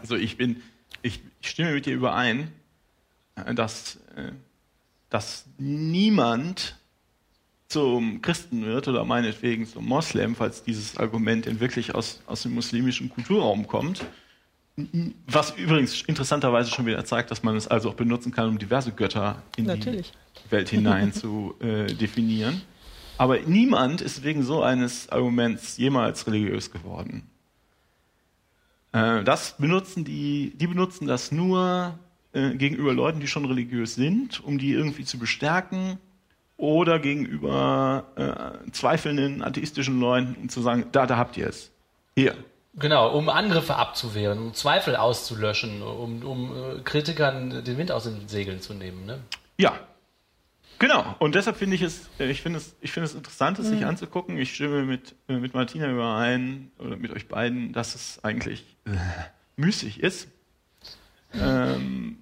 [0.00, 0.62] Also ich bin,
[1.02, 2.50] ich, ich stimme mit dir überein,
[3.34, 4.32] äh, dass, äh,
[5.10, 6.76] dass niemand
[7.68, 12.54] zum Christen wird oder meinetwegen zum Moslem, falls dieses Argument denn wirklich aus, aus dem
[12.54, 14.04] muslimischen Kulturraum kommt.
[15.26, 18.92] Was übrigens interessanterweise schon wieder zeigt, dass man es also auch benutzen kann, um diverse
[18.92, 20.12] Götter in Natürlich.
[20.44, 22.60] die Welt hinein zu äh, definieren.
[23.18, 27.22] Aber niemand ist wegen so eines Arguments jemals religiös geworden.
[28.92, 31.98] Äh, das benutzen die, die benutzen das nur
[32.36, 35.98] äh, gegenüber Leuten, die schon religiös sind, um die irgendwie zu bestärken
[36.56, 41.72] oder gegenüber äh, zweifelnden atheistischen Leuten, um zu sagen, da, da habt ihr es.
[42.14, 42.36] Hier,
[42.78, 48.28] Genau, um Angriffe abzuwehren, um Zweifel auszulöschen, um, um äh, Kritikern den Wind aus den
[48.28, 49.06] Segeln zu nehmen.
[49.06, 49.20] Ne?
[49.56, 49.80] Ja,
[50.78, 51.16] genau.
[51.18, 53.70] Und deshalb finde ich es, äh, ich finde es, ich finde es interessant, es mhm.
[53.70, 54.36] sich anzugucken.
[54.36, 58.90] Ich stimme mit, äh, mit Martina überein, oder mit euch beiden, dass es eigentlich äh,
[59.56, 60.28] müßig ist.
[61.38, 62.18] Ähm,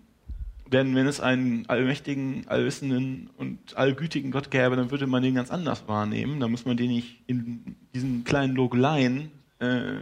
[0.75, 5.51] denn wenn es einen allmächtigen, allwissenden und allgütigen Gott gäbe, dann würde man den ganz
[5.51, 6.41] anders wahrnehmen.
[6.41, 10.01] Da muss man den nicht in diesen kleinen Logeleien äh,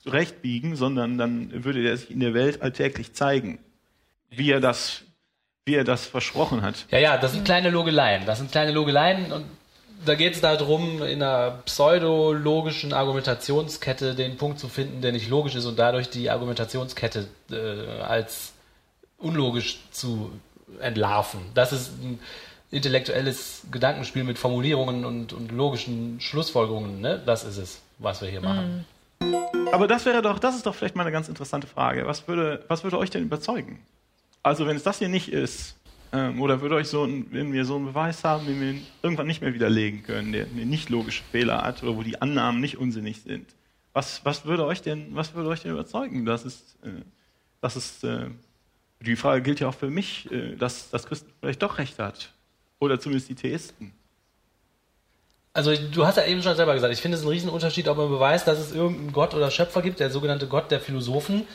[0.00, 3.58] zurechtbiegen, sondern dann würde er sich in der Welt alltäglich zeigen,
[4.28, 5.02] wie er das,
[5.64, 6.86] wie er das versprochen hat.
[6.90, 8.26] Ja, ja, das sind kleine Logeleien.
[8.26, 9.46] Das sind kleine Logeleien und
[10.04, 15.54] da geht es darum, in einer pseudologischen Argumentationskette den Punkt zu finden, der nicht logisch
[15.54, 18.52] ist und dadurch die Argumentationskette äh, als
[19.18, 20.30] unlogisch zu
[20.80, 21.40] entlarven.
[21.54, 22.18] Das ist ein
[22.70, 27.00] intellektuelles Gedankenspiel mit Formulierungen und, und logischen Schlussfolgerungen.
[27.00, 27.22] Ne?
[27.24, 28.84] Das ist es, was wir hier machen.
[29.20, 29.36] Mhm.
[29.72, 32.06] Aber das wäre doch, das ist doch vielleicht mal eine ganz interessante Frage.
[32.06, 33.80] Was würde, was würde euch denn überzeugen?
[34.42, 35.76] Also wenn es das hier nicht ist,
[36.12, 39.26] ähm, oder würde euch so, ein, wenn wir so einen Beweis haben, den wir irgendwann
[39.26, 42.78] nicht mehr widerlegen können, der eine nicht logische Fehler hat oder wo die Annahmen nicht
[42.78, 43.46] unsinnig sind,
[43.92, 46.24] was, was würde euch denn, was würde euch denn überzeugen?
[46.24, 47.02] Das ist, äh,
[47.60, 48.30] das ist, äh,
[49.00, 52.32] die Frage gilt ja auch für mich, äh, dass das Christen vielleicht doch recht hat.
[52.80, 53.92] Oder zumindest die Theisten.
[55.52, 58.08] Also du hast ja eben schon selber gesagt, ich finde es ein Riesenunterschied, ob man
[58.08, 61.48] beweist, dass es irgendeinen Gott oder Schöpfer gibt, der sogenannte Gott der Philosophen,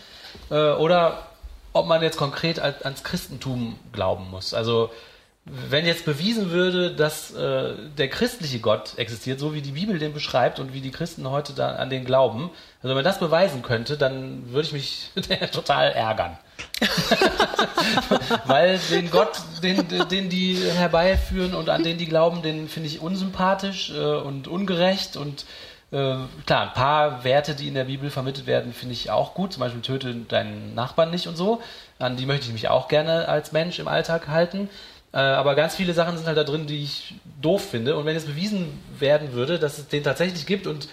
[0.50, 1.28] äh, oder
[1.72, 4.54] ob man jetzt konkret ans Christentum glauben muss.
[4.54, 4.92] Also
[5.46, 10.14] wenn jetzt bewiesen würde, dass äh, der christliche Gott existiert, so wie die Bibel den
[10.14, 13.62] beschreibt und wie die Christen heute da an den glauben, also wenn man das beweisen
[13.62, 15.12] könnte, dann würde ich mich
[15.52, 16.38] total ärgern.
[18.46, 23.02] Weil den Gott, den, den die herbeiführen und an den die glauben, den finde ich
[23.02, 25.46] unsympathisch äh, und ungerecht und
[25.92, 26.16] äh,
[26.46, 29.54] klar, ein paar Werte, die in der Bibel vermittelt werden, finde ich auch gut.
[29.54, 31.62] Zum Beispiel töte deinen Nachbarn nicht und so.
[32.00, 34.70] An die möchte ich mich auch gerne als Mensch im Alltag halten.
[35.14, 37.96] Äh, aber ganz viele Sachen sind halt da drin, die ich doof finde.
[37.96, 40.88] Und wenn jetzt bewiesen werden würde, dass es den tatsächlich gibt und,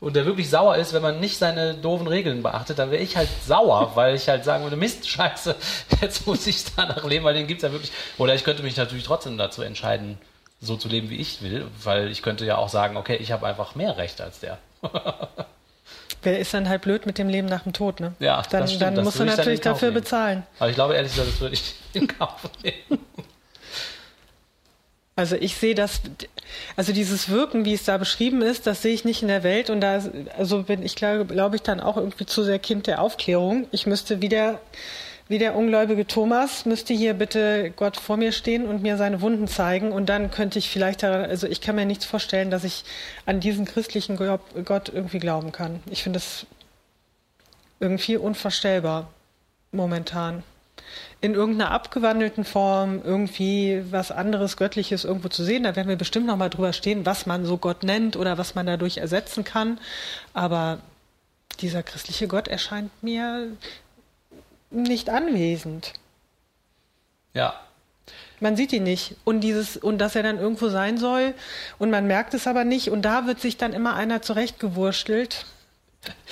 [0.00, 3.16] und der wirklich sauer ist, wenn man nicht seine doofen Regeln beachtet, dann wäre ich
[3.16, 5.54] halt sauer, weil ich halt sagen würde, Mist, scheiße,
[6.00, 7.92] jetzt muss ich danach leben, weil den gibt es ja wirklich.
[8.18, 10.18] Oder ich könnte mich natürlich trotzdem dazu entscheiden,
[10.60, 13.46] so zu leben, wie ich will, weil ich könnte ja auch sagen, okay, ich habe
[13.46, 14.58] einfach mehr Recht als der.
[16.22, 18.14] Wer ist dann halt blöd mit dem Leben nach dem Tod, ne?
[18.18, 18.96] Ja, dann, das stimmt.
[18.96, 20.02] dann musst du natürlich dafür nehmen.
[20.02, 20.46] bezahlen.
[20.58, 23.00] Aber ich glaube ehrlich gesagt, das würde ich in Kauf nehmen.
[25.18, 26.02] Also ich sehe das,
[26.76, 29.70] also dieses Wirken, wie es da beschrieben ist, das sehe ich nicht in der Welt
[29.70, 30.02] und da
[30.36, 33.66] also bin ich glaube, glaube ich dann auch irgendwie zu sehr Kind der Aufklärung.
[33.72, 34.60] Ich müsste wieder
[35.28, 39.48] wie der ungläubige Thomas müsste hier bitte Gott vor mir stehen und mir seine Wunden
[39.48, 42.84] zeigen und dann könnte ich vielleicht also ich kann mir nichts vorstellen, dass ich
[43.24, 45.80] an diesen christlichen Gott irgendwie glauben kann.
[45.90, 46.46] Ich finde das
[47.80, 49.08] irgendwie unvorstellbar
[49.72, 50.42] momentan
[51.20, 55.64] in irgendeiner abgewandelten Form irgendwie was anderes Göttliches irgendwo zu sehen.
[55.64, 58.54] Da werden wir bestimmt noch mal drüber stehen, was man so Gott nennt oder was
[58.54, 59.78] man dadurch ersetzen kann.
[60.34, 60.78] Aber
[61.60, 63.48] dieser christliche Gott erscheint mir
[64.70, 65.94] nicht anwesend.
[67.34, 67.54] Ja.
[68.40, 69.16] Man sieht ihn nicht.
[69.24, 71.34] Und dieses, und dass er dann irgendwo sein soll,
[71.78, 75.46] und man merkt es aber nicht, und da wird sich dann immer einer zurechtgewurstelt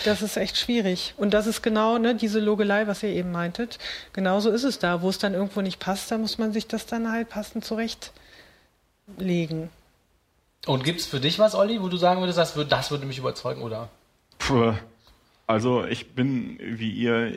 [0.05, 1.15] das ist echt schwierig.
[1.17, 3.79] Und das ist genau ne, diese Logelei, was ihr eben meintet.
[4.13, 5.03] Genauso ist es da.
[5.03, 9.71] Wo es dann irgendwo nicht passt, da muss man sich das dann halt passend zurechtlegen.
[10.67, 13.07] Und gibt es für dich was, Olli, wo du sagen würdest, das würde, das würde
[13.07, 13.89] mich überzeugen, oder?
[14.39, 14.75] Puh.
[15.47, 17.31] Also ich bin wie ihr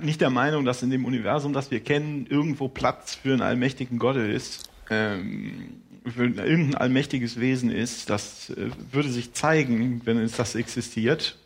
[0.00, 4.00] nicht der Meinung, dass in dem Universum, das wir kennen, irgendwo Platz für einen allmächtigen
[4.00, 4.68] Gott ist.
[4.90, 11.36] Ähm, für irgendein allmächtiges Wesen ist, das äh, würde sich zeigen, wenn es das existiert.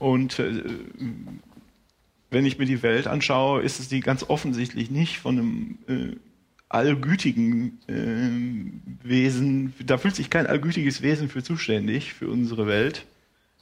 [0.00, 0.62] Und äh,
[2.30, 6.16] wenn ich mir die Welt anschaue, ist es die ganz offensichtlich nicht von einem äh,
[6.70, 13.04] allgütigen äh, Wesen, da fühlt sich kein allgütiges Wesen für zuständig, für unsere Welt.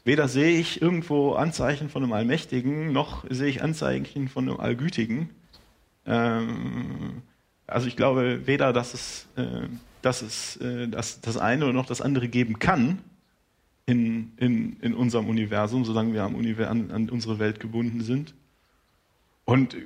[0.05, 5.31] Weder sehe ich irgendwo Anzeichen von einem Allmächtigen, noch sehe ich Anzeichen von einem Allgütigen.
[6.07, 7.22] Ähm,
[7.66, 9.66] also ich glaube weder, dass es, äh,
[10.03, 12.98] dass es äh, dass das eine oder noch das andere geben kann
[13.88, 18.35] in, in, in unserem Universum, solange wir am Univer an, an unsere Welt gebunden sind.
[19.46, 19.77] Und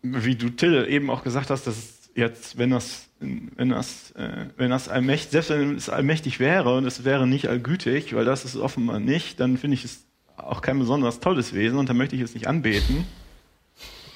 [0.00, 4.70] wie du Till eben auch gesagt hast, dass jetzt, wenn das, wenn das, äh, wenn
[4.70, 8.56] das allmächtig, selbst wenn es allmächtig wäre und es wäre nicht allgütig, weil das ist
[8.56, 10.06] offenbar nicht, dann finde ich es
[10.38, 13.04] auch kein besonders tolles Wesen und dann möchte ich es nicht anbeten.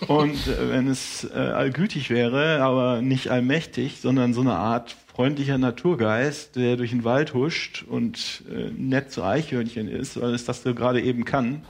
[0.08, 5.58] Und äh, wenn es äh, allgütig wäre, aber nicht allmächtig, sondern so eine Art freundlicher
[5.58, 10.64] Naturgeist, der durch den Wald huscht und äh, nett zu Eichhörnchen ist, weil es das
[10.64, 11.62] gerade eben kann,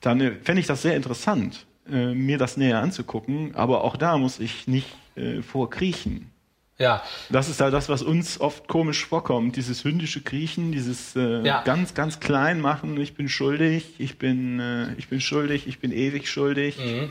[0.00, 3.54] dann äh, fände ich das sehr interessant, äh, mir das näher anzugucken.
[3.54, 6.30] Aber auch da muss ich nicht äh, vorkriechen.
[6.78, 7.02] Ja.
[7.30, 9.56] Das ist halt das, was uns oft komisch vorkommt.
[9.56, 11.62] Dieses hündische Kriechen, dieses äh, ja.
[11.62, 13.00] ganz, ganz klein machen.
[13.00, 16.78] Ich bin schuldig, ich bin, äh, ich bin schuldig, ich bin ewig schuldig.
[16.78, 17.10] Mhm.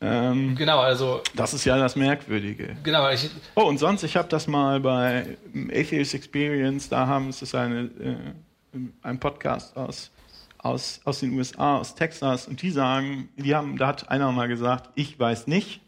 [0.00, 1.22] Ähm, genau, also.
[1.34, 2.76] Das ist ja das Merkwürdige.
[2.84, 3.10] Genau.
[3.10, 5.36] Ich, oh, und sonst, ich habe das mal bei
[5.72, 10.10] Atheist Experience, da haben es ist eine, äh, ein Podcast aus,
[10.58, 14.46] aus, aus den USA, aus Texas, und die sagen, die haben, da hat einer mal
[14.46, 15.80] gesagt, ich weiß nicht,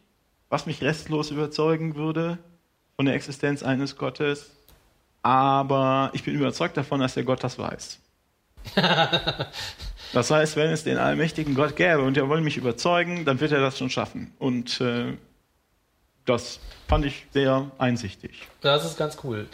[0.48, 2.38] was mich restlos überzeugen würde
[2.96, 4.50] von der Existenz eines Gottes,
[5.22, 8.00] aber ich bin überzeugt davon, dass der Gott das weiß.
[10.12, 13.52] Das heißt, wenn es den allmächtigen Gott gäbe und er will mich überzeugen, dann wird
[13.52, 14.32] er das schon schaffen.
[14.38, 15.16] Und äh,
[16.24, 18.48] das fand ich sehr einsichtig.
[18.60, 19.46] Das ist ganz cool.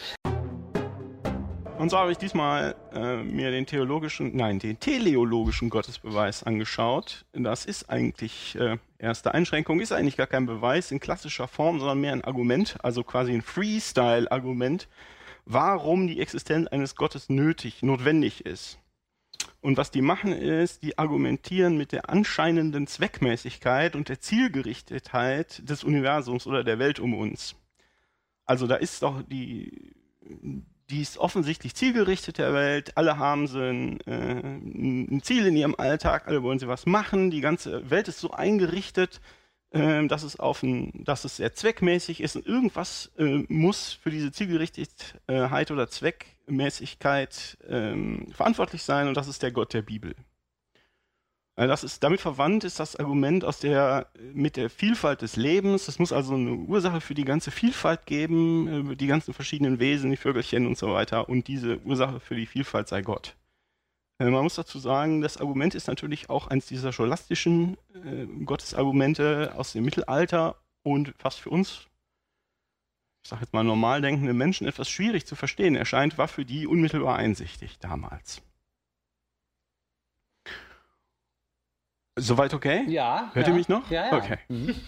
[1.77, 7.25] Und so habe ich diesmal äh, mir den theologischen, nein, den teleologischen Gottesbeweis angeschaut.
[7.33, 12.01] Das ist eigentlich, äh, erste Einschränkung, ist eigentlich gar kein Beweis in klassischer Form, sondern
[12.01, 14.87] mehr ein Argument, also quasi ein Freestyle-Argument,
[15.45, 18.79] warum die Existenz eines Gottes nötig, notwendig ist.
[19.61, 25.83] Und was die machen ist, die argumentieren mit der anscheinenden Zweckmäßigkeit und der Zielgerichtetheit des
[25.83, 27.55] Universums oder der Welt um uns.
[28.45, 29.93] Also da ist doch die,
[30.89, 32.95] die ist offensichtlich zielgerichtet der Welt.
[32.95, 37.29] Alle haben sie ein, äh, ein, Ziel in ihrem Alltag, alle wollen sie was machen.
[37.29, 39.19] Die ganze Welt ist so eingerichtet,
[39.71, 44.11] äh, dass, es auf ein, dass es sehr zweckmäßig ist und irgendwas äh, muss für
[44.11, 45.89] diese Zielgerichtetheit oder
[46.47, 50.15] Zweckmäßigkeit ähm, verantwortlich sein und das ist der Gott der Bibel.
[51.55, 55.87] Also das ist, damit verwandt ist das Argument aus der, mit der Vielfalt des Lebens.
[55.87, 60.11] Es muss also eine Ursache für die ganze Vielfalt geben, äh, die ganzen verschiedenen Wesen,
[60.11, 61.29] die Vögelchen und so weiter.
[61.29, 63.35] Und diese Ursache für die Vielfalt sei Gott.
[64.19, 69.53] Äh, man muss dazu sagen, das Argument ist natürlich auch eines dieser scholastischen äh, Gottesargumente
[69.57, 71.87] aus dem Mittelalter und fast für uns,
[73.27, 76.65] ich sage jetzt mal normal denkende Menschen, etwas schwierig zu verstehen erscheint, war für die
[76.65, 78.41] unmittelbar einsichtig damals.
[82.15, 82.85] Soweit okay?
[82.87, 83.29] Ja.
[83.33, 83.51] Hört ja.
[83.51, 83.91] ihr mich noch?
[83.91, 84.17] Ja, ja.
[84.17, 84.37] Okay.
[84.47, 84.75] Mhm.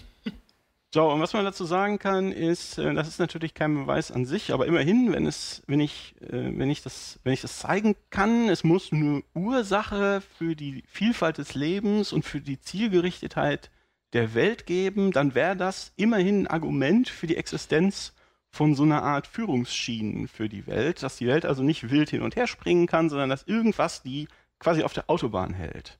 [0.92, 4.26] So, und was man dazu sagen kann, ist, äh, das ist natürlich kein Beweis an
[4.26, 7.94] sich, aber immerhin, wenn es, wenn ich, äh, wenn ich das, wenn ich das zeigen
[8.10, 13.70] kann, es muss eine Ursache für die Vielfalt des Lebens und für die Zielgerichtetheit
[14.14, 18.14] der Welt geben, dann wäre das immerhin ein Argument für die Existenz
[18.50, 22.22] von so einer Art Führungsschienen für die Welt, dass die Welt also nicht wild hin
[22.22, 25.98] und her springen kann, sondern dass irgendwas die quasi auf der Autobahn hält.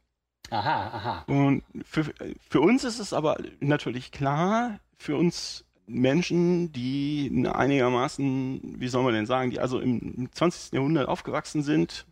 [0.51, 1.25] Aha, aha.
[1.29, 2.05] Und für,
[2.49, 9.15] für uns ist es aber natürlich klar, für uns Menschen, die einigermaßen, wie soll man
[9.15, 10.73] denn sagen, die also im 20.
[10.73, 12.07] Jahrhundert aufgewachsen sind,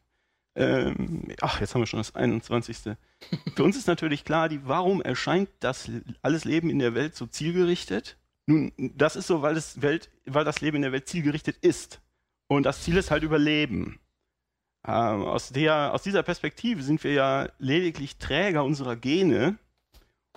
[0.55, 2.97] ähm, ach, jetzt haben wir schon das 21.
[3.55, 5.89] Für uns ist natürlich klar, die, warum erscheint das
[6.23, 8.17] alles Leben in der Welt so zielgerichtet?
[8.49, 12.01] Nun, das ist so, weil das, Welt, weil das Leben in der Welt zielgerichtet ist.
[12.49, 14.01] Und das Ziel ist halt Überleben.
[14.87, 19.59] Ähm, aus, der, aus dieser Perspektive sind wir ja lediglich Träger unserer Gene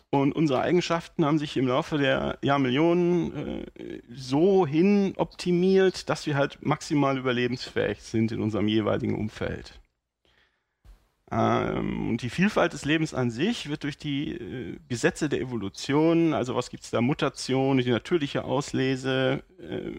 [0.09, 6.35] und unsere Eigenschaften haben sich im Laufe der Jahrmillionen äh, so hin optimiert, dass wir
[6.35, 9.80] halt maximal überlebensfähig sind in unserem jeweiligen Umfeld.
[11.31, 16.33] Ähm, und die Vielfalt des Lebens an sich wird durch die äh, Gesetze der Evolution,
[16.33, 19.91] also was gibt es da, Mutation, die natürliche Auslese, äh,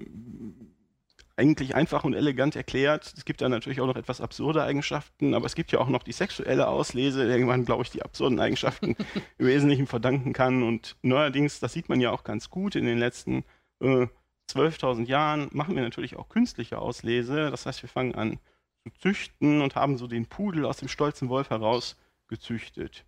[1.36, 3.14] eigentlich einfach und elegant erklärt.
[3.16, 6.02] Es gibt da natürlich auch noch etwas absurde Eigenschaften, aber es gibt ja auch noch
[6.02, 8.94] die sexuelle Auslese, der man, glaube ich, die absurden Eigenschaften
[9.38, 10.62] im Wesentlichen verdanken kann.
[10.62, 13.44] Und neuerdings, das sieht man ja auch ganz gut in den letzten
[13.80, 14.06] äh,
[14.50, 17.50] 12.000 Jahren, machen wir natürlich auch künstliche Auslese.
[17.50, 18.38] Das heißt, wir fangen an
[18.84, 21.96] zu züchten und haben so den Pudel aus dem stolzen Wolf heraus
[22.28, 23.04] gezüchtet.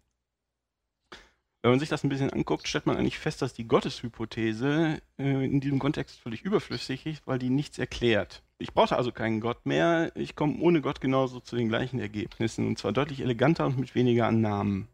[1.62, 5.45] Wenn man sich das ein bisschen anguckt, stellt man eigentlich fest, dass die Gotteshypothese äh,
[5.45, 8.43] in diesem Kontext völlig überflüssig ist, weil die nichts erklärt.
[8.59, 10.12] Ich brauchte also keinen Gott mehr.
[10.14, 13.95] Ich komme ohne Gott genauso zu den gleichen Ergebnissen und zwar deutlich eleganter und mit
[13.95, 14.89] weniger Annahmen.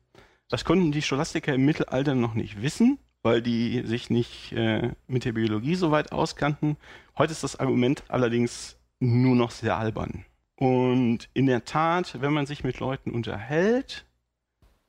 [0.48, 5.24] Das konnten die Scholastiker im Mittelalter noch nicht wissen, weil die sich nicht äh, mit
[5.24, 6.76] der Biologie so weit auskannten.
[7.18, 10.24] Heute ist das Argument allerdings nur noch sehr albern.
[10.60, 14.04] Und in der Tat, wenn man sich mit Leuten unterhält,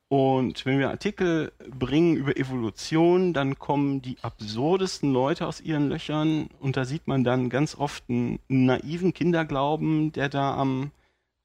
[0.10, 6.50] und wenn wir Artikel bringen über Evolution, dann kommen die absurdesten Leute aus ihren Löchern
[6.60, 10.92] und da sieht man dann ganz oft einen naiven Kinderglauben, der da am,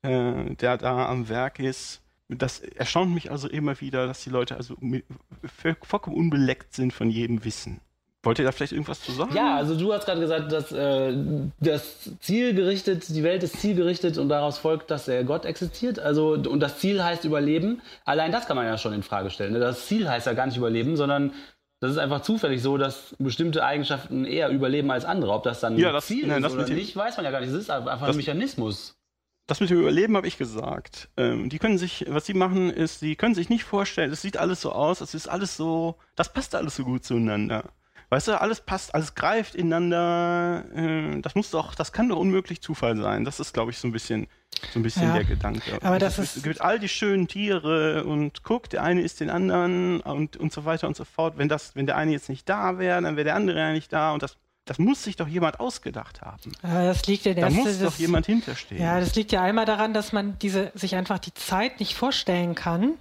[0.03, 2.03] äh, der da am Werk ist.
[2.29, 4.77] Das erstaunt mich also immer wieder, dass die Leute also
[5.45, 7.81] vollkommen unbeleckt sind von jedem Wissen.
[8.27, 9.37] Wollt ihr da vielleicht irgendwas zu sagen?
[9.37, 11.17] Ja, also du hast gerade gesagt, dass äh,
[11.61, 16.01] das zielgerichtet, die Welt ist zielgerichtet und daraus folgt, dass der Gott existiert.
[16.01, 17.81] Also und das Ziel heißt Überleben.
[18.05, 19.53] Allein das kann man ja schon in Frage stellen.
[19.53, 19.61] Ne?
[19.61, 21.35] Das Ziel heißt ja gar nicht Überleben, sondern
[21.79, 25.31] das ist einfach zufällig so, dass bestimmte Eigenschaften eher überleben als andere.
[25.31, 27.41] Ob das dann ja, das, Ziel nein, ist das oder nicht, weiß man ja gar
[27.41, 27.51] nicht.
[27.51, 28.99] Es ist einfach das, ein Mechanismus.
[29.47, 31.11] Das mit dem Überleben habe ich gesagt.
[31.17, 34.37] Ähm, die können sich, was sie machen, ist, sie können sich nicht vorstellen, es sieht
[34.37, 37.71] alles so aus, es ist alles so, das passt alles so gut zueinander.
[38.09, 40.65] Weißt du, alles passt, alles greift ineinander.
[40.75, 43.25] Äh, das muss doch, das kann doch unmöglich Zufall sein.
[43.25, 44.29] Das ist, glaube ich, so ein bisschen,
[44.73, 45.79] so ein bisschen ja, der Gedanke.
[45.83, 49.29] Aber das es ist gibt all die schönen Tiere und guck, der eine ist den
[49.29, 51.37] anderen und, und so weiter und so fort.
[51.37, 53.93] Wenn das, wenn der eine jetzt nicht da wäre, dann wäre der andere ja nicht
[53.93, 54.37] da und das
[54.67, 56.51] das muss sich doch jemand ausgedacht haben.
[56.61, 58.83] Das liegt ja da erste, muss das, doch jemand hinterstehen.
[58.83, 62.57] Ja, das liegt ja einmal daran, dass man diese sich einfach die Zeit nicht vorstellen
[62.57, 62.95] kann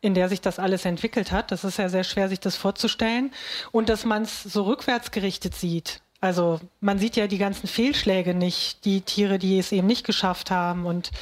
[0.00, 1.50] in der sich das alles entwickelt hat.
[1.50, 3.32] Das ist ja sehr schwer, sich das vorzustellen.
[3.72, 6.00] Und dass man es so rückwärts gerichtet sieht.
[6.20, 10.50] Also man sieht ja die ganzen Fehlschläge nicht, die Tiere, die es eben nicht geschafft
[10.50, 11.12] haben und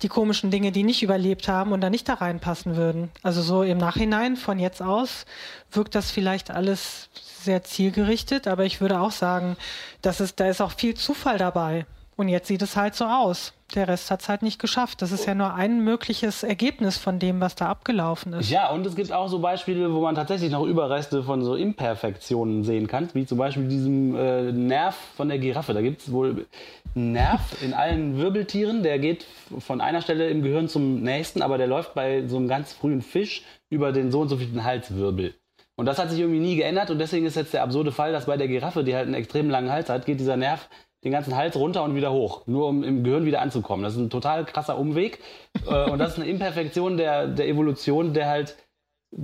[0.00, 3.10] die komischen Dinge, die nicht überlebt haben und da nicht da reinpassen würden.
[3.22, 5.26] Also so im Nachhinein, von jetzt aus,
[5.70, 7.10] wirkt das vielleicht alles
[7.42, 9.56] sehr zielgerichtet, aber ich würde auch sagen,
[10.00, 11.84] dass es, da ist auch viel Zufall dabei.
[12.18, 13.52] Und jetzt sieht es halt so aus.
[13.76, 15.02] Der Rest hat es halt nicht geschafft.
[15.02, 18.50] Das ist ja nur ein mögliches Ergebnis von dem, was da abgelaufen ist.
[18.50, 22.64] Ja, und es gibt auch so Beispiele, wo man tatsächlich noch Überreste von so Imperfektionen
[22.64, 25.74] sehen kann, wie zum Beispiel diesem äh, Nerv von der Giraffe.
[25.74, 26.44] Da gibt es wohl
[26.96, 29.24] einen Nerv in allen Wirbeltieren, der geht
[29.60, 33.00] von einer Stelle im Gehirn zum nächsten, aber der läuft bei so einem ganz frühen
[33.00, 35.34] Fisch über den so und so vielen Halswirbel.
[35.76, 38.26] Und das hat sich irgendwie nie geändert und deswegen ist jetzt der absurde Fall, dass
[38.26, 40.68] bei der Giraffe, die halt einen extrem langen Hals hat, geht dieser Nerv
[41.04, 43.84] den ganzen Hals runter und wieder hoch, nur um im Gehirn wieder anzukommen.
[43.84, 45.20] Das ist ein total krasser Umweg.
[45.66, 48.56] Äh, und das ist eine Imperfektion der, der Evolution, der halt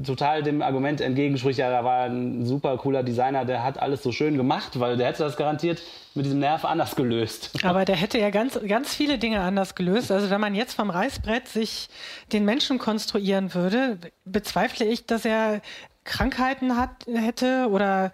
[0.04, 4.12] total dem Argument entgegenspricht, ja, da war ein super cooler Designer, der hat alles so
[4.12, 5.82] schön gemacht, weil der hätte das garantiert
[6.14, 7.50] mit diesem Nerv anders gelöst.
[7.64, 10.10] Aber der hätte ja ganz, ganz viele Dinge anders gelöst.
[10.10, 11.88] Also wenn man jetzt vom Reißbrett sich
[12.32, 15.60] den Menschen konstruieren würde, bezweifle ich, dass er
[16.04, 18.12] Krankheiten hat, hätte oder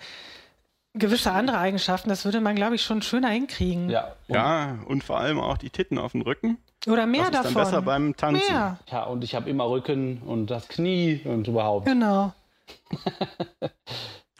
[0.95, 3.91] gewisse andere Eigenschaften, das würde man, glaube ich, schon schöner hinkriegen.
[3.91, 4.16] Ja.
[4.28, 6.59] Und, ja, und vor allem auch die Titten auf dem Rücken.
[6.86, 7.49] Oder mehr das davon.
[7.49, 8.53] Ist dann besser beim Tanzen.
[8.53, 8.78] Mehr.
[8.91, 11.86] Ja, und ich habe immer Rücken und das Knie und überhaupt.
[11.86, 12.32] Genau.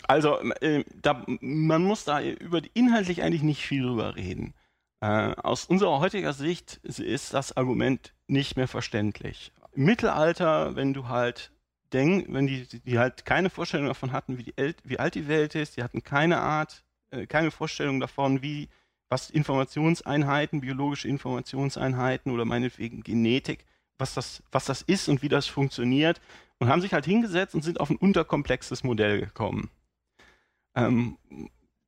[0.09, 4.55] also, äh, da, man muss da über inhaltlich eigentlich nicht viel drüber reden.
[5.01, 9.53] Äh, aus unserer heutiger Sicht ist das Argument nicht mehr verständlich.
[9.73, 11.53] Im Mittelalter, wenn du halt
[11.93, 15.55] denken, wenn die, die halt keine Vorstellung davon hatten, wie, die wie alt die Welt
[15.55, 18.69] ist, die hatten keine Art, äh, keine Vorstellung davon, wie,
[19.09, 23.65] was Informationseinheiten, biologische Informationseinheiten oder meinetwegen Genetik,
[23.99, 26.21] was das, was das ist und wie das funktioniert
[26.59, 29.71] und haben sich halt hingesetzt und sind auf ein unterkomplexes Modell gekommen.
[30.75, 31.17] Ähm,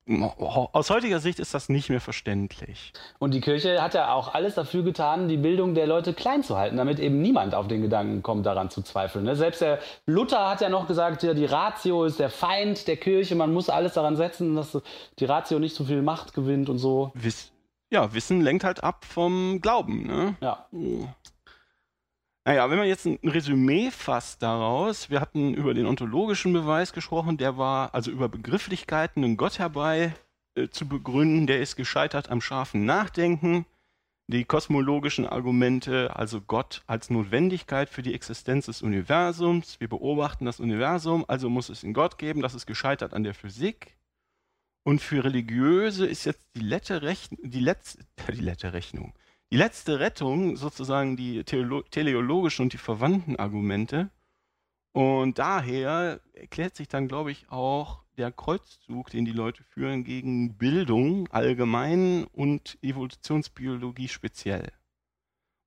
[0.08, 2.92] aus heutiger Sicht ist das nicht mehr verständlich.
[3.20, 6.56] Und die Kirche hat ja auch alles dafür getan, die Bildung der Leute klein zu
[6.56, 9.24] halten, damit eben niemand auf den Gedanken kommt, daran zu zweifeln.
[9.24, 9.36] Ne?
[9.36, 13.36] Selbst der Luther hat ja noch gesagt, ja, die Ratio ist der Feind der Kirche,
[13.36, 14.76] man muss alles daran setzen, dass
[15.18, 17.12] die Ratio nicht so viel Macht gewinnt und so.
[17.14, 17.52] Wiss
[17.92, 20.06] ja, Wissen lenkt halt ab vom Glauben.
[20.06, 20.34] Ne?
[20.40, 20.66] Ja.
[22.44, 27.36] Naja, wenn man jetzt ein Resümee fasst daraus, wir hatten über den ontologischen Beweis gesprochen,
[27.36, 30.12] der war also über Begrifflichkeiten, einen Gott herbei
[30.56, 33.64] äh, zu begründen, der ist gescheitert am scharfen Nachdenken.
[34.28, 39.78] Die kosmologischen Argumente, also Gott als Notwendigkeit für die Existenz des Universums.
[39.78, 43.34] Wir beobachten das Universum, also muss es einen Gott geben, das ist gescheitert an der
[43.34, 43.96] Physik.
[44.84, 49.12] Und für Religiöse ist jetzt die, letzte Rechn die, letzte, die letzte Rechnung,
[49.52, 54.10] die letzte Rettung sozusagen die Theolo teleologischen und die verwandten Argumente.
[54.92, 60.56] Und daher erklärt sich dann, glaube ich, auch der Kreuzzug, den die Leute führen, gegen
[60.56, 64.72] Bildung allgemein und Evolutionsbiologie speziell.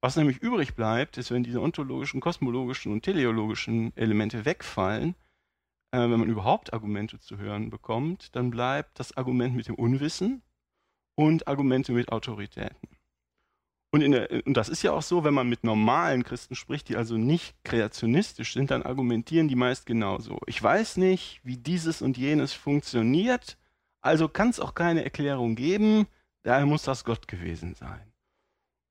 [0.02, 5.14] Was nämlich übrig bleibt, ist, wenn diese ontologischen, kosmologischen und teleologischen Elemente wegfallen,
[5.92, 10.42] äh, wenn man überhaupt Argumente zu hören bekommt, dann bleibt das Argument mit dem Unwissen
[11.14, 12.95] und Argumente mit Autoritäten.
[13.96, 16.98] Und, der, und, das ist ja auch so, wenn man mit normalen Christen spricht, die
[16.98, 20.42] also nicht kreationistisch sind, dann argumentieren die meist genauso.
[20.48, 23.58] Ich weiß nicht, wie dieses und jenes funktioniert,
[24.02, 26.08] also kann es auch keine Erklärung geben,
[26.44, 28.12] daher muss das Gott gewesen sein.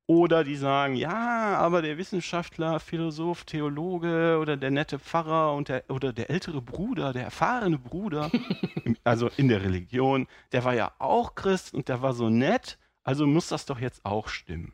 [0.07, 5.83] Oder die sagen, ja, aber der Wissenschaftler, Philosoph, Theologe oder der nette Pfarrer und der,
[5.89, 8.31] oder der ältere Bruder, der erfahrene Bruder,
[9.03, 13.27] also in der Religion, der war ja auch Christ und der war so nett, also
[13.27, 14.73] muss das doch jetzt auch stimmen.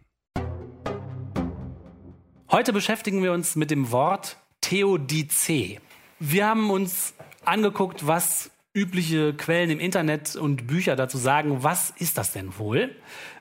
[2.51, 5.79] Heute beschäftigen wir uns mit dem Wort Theodice.
[6.19, 7.13] Wir haben uns
[7.45, 11.63] angeguckt, was übliche Quellen im Internet und Bücher dazu sagen.
[11.63, 12.93] Was ist das denn wohl?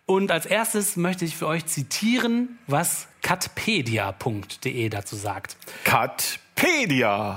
[0.06, 5.56] Und als erstes möchte ich für euch zitieren, was catpedia.de dazu sagt.
[5.82, 7.34] Catpedia!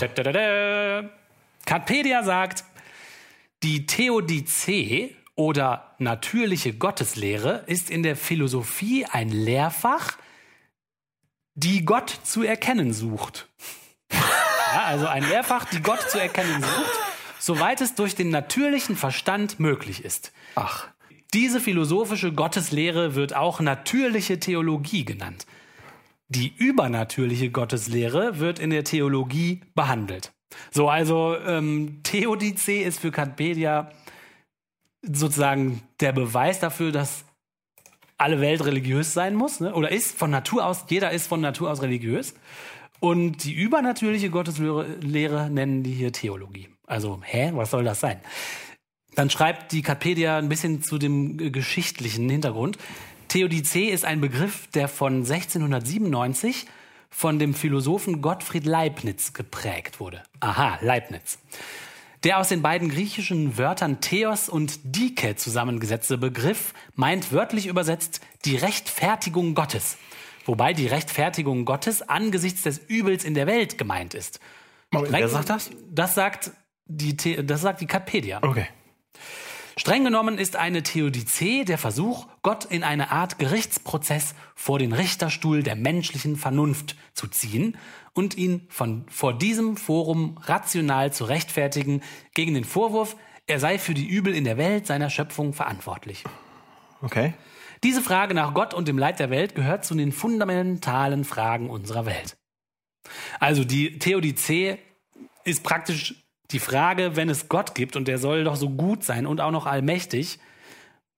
[1.65, 2.65] Catpedia sagt,
[3.63, 10.17] die Theodizee oder natürliche Gotteslehre ist in der Philosophie ein Lehrfach,
[11.55, 13.47] die Gott zu erkennen sucht.
[14.11, 16.99] Ja, also ein Lehrfach, die Gott zu erkennen sucht,
[17.39, 20.31] soweit es durch den natürlichen Verstand möglich ist.
[20.55, 20.87] Ach.
[21.33, 25.45] Diese philosophische Gotteslehre wird auch natürliche Theologie genannt.
[26.27, 30.31] Die übernatürliche Gotteslehre wird in der Theologie behandelt.
[30.71, 33.91] So, also ähm, Theodizee ist für Kantpedia
[35.01, 37.25] sozusagen der Beweis dafür, dass
[38.23, 39.73] alle Welt religiös sein muss, ne?
[39.73, 42.33] oder ist von Natur aus, jeder ist von Natur aus religiös.
[43.01, 46.69] Und die übernatürliche Gotteslehre nennen die hier Theologie.
[46.87, 48.21] Also, hä, was soll das sein?
[49.15, 52.77] Dann schreibt die Katpedia ein bisschen zu dem geschichtlichen Hintergrund.
[53.27, 56.65] Theodizee ist ein Begriff, der von 1697
[57.09, 60.23] von dem Philosophen Gottfried Leibniz geprägt wurde.
[60.39, 61.39] Aha, Leibniz.
[62.23, 68.55] Der aus den beiden griechischen Wörtern Theos und Dike zusammengesetzte Begriff meint wörtlich übersetzt die
[68.55, 69.97] Rechtfertigung Gottes.
[70.45, 74.39] Wobei die Rechtfertigung Gottes angesichts des Übels in der Welt gemeint ist.
[74.91, 75.71] Moment, wer sagt das?
[75.89, 76.51] Das sagt
[76.85, 78.39] die, das sagt die Katpedia.
[78.41, 78.67] Okay.
[79.75, 85.63] Streng genommen ist eine Theodizee der Versuch, Gott in eine Art Gerichtsprozess vor den Richterstuhl
[85.63, 87.77] der menschlichen Vernunft zu ziehen
[88.13, 92.01] und ihn von, vor diesem Forum rational zu rechtfertigen
[92.35, 93.15] gegen den Vorwurf,
[93.47, 96.23] er sei für die Übel in der Welt seiner Schöpfung verantwortlich.
[97.01, 97.33] Okay.
[97.83, 102.05] Diese Frage nach Gott und dem Leid der Welt gehört zu den fundamentalen Fragen unserer
[102.05, 102.37] Welt.
[103.39, 104.77] Also die Theodizee
[105.43, 109.25] ist praktisch die Frage, wenn es Gott gibt und der soll doch so gut sein
[109.25, 110.39] und auch noch allmächtig,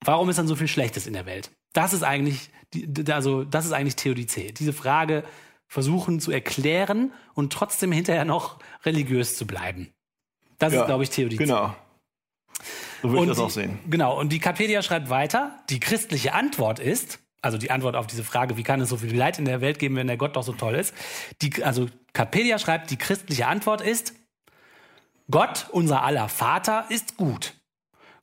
[0.03, 1.51] warum ist dann so viel Schlechtes in der Welt?
[1.73, 2.49] Das ist eigentlich,
[3.09, 4.51] also das ist eigentlich Theodizee.
[4.51, 5.23] Diese Frage
[5.67, 9.91] versuchen zu erklären und trotzdem hinterher noch religiös zu bleiben.
[10.57, 11.43] Das ja, ist, glaube ich, Theodizee.
[11.43, 11.75] Genau.
[13.01, 13.79] So würde ich das die, auch sehen.
[13.89, 14.17] Genau.
[14.17, 18.57] Und die Capedia schreibt weiter, die christliche Antwort ist, also die Antwort auf diese Frage,
[18.57, 20.53] wie kann es so viel Leid in der Welt geben, wenn der Gott doch so
[20.53, 20.93] toll ist?
[21.41, 24.13] Die, also Capedia schreibt, die christliche Antwort ist,
[25.31, 27.53] Gott, unser aller Vater, ist gut.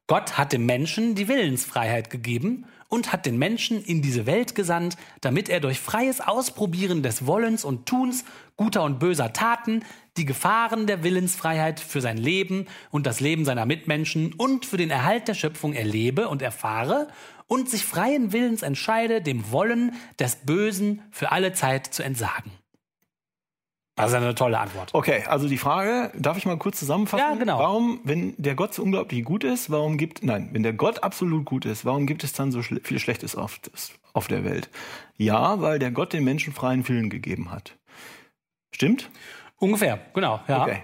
[0.06, 4.96] Gott hat dem Menschen die Willensfreiheit gegeben und hat den Menschen in diese Welt gesandt,
[5.20, 8.24] damit er durch freies Ausprobieren des Wollens und Tuns
[8.56, 9.82] guter und böser Taten
[10.16, 14.90] die Gefahren der Willensfreiheit für sein Leben und das Leben seiner Mitmenschen und für den
[14.90, 17.08] Erhalt der Schöpfung erlebe und erfahre
[17.46, 22.52] und sich freien Willens entscheide, dem Wollen des Bösen für alle Zeit zu entsagen.
[23.94, 24.94] Das ist eine tolle Antwort.
[24.94, 27.26] Okay, also die Frage, darf ich mal kurz zusammenfassen?
[27.28, 27.58] Ja, genau.
[27.58, 31.44] Warum, wenn der Gott so unglaublich gut ist, warum gibt, nein, wenn der Gott absolut
[31.44, 34.70] gut ist, warum gibt es dann so schle viel Schlechtes auf, das, auf der Welt?
[35.18, 37.76] Ja, weil der Gott den Menschen freien Willen gegeben hat.
[38.70, 39.10] Stimmt?
[39.58, 40.62] Ungefähr, genau, ja.
[40.62, 40.82] Okay.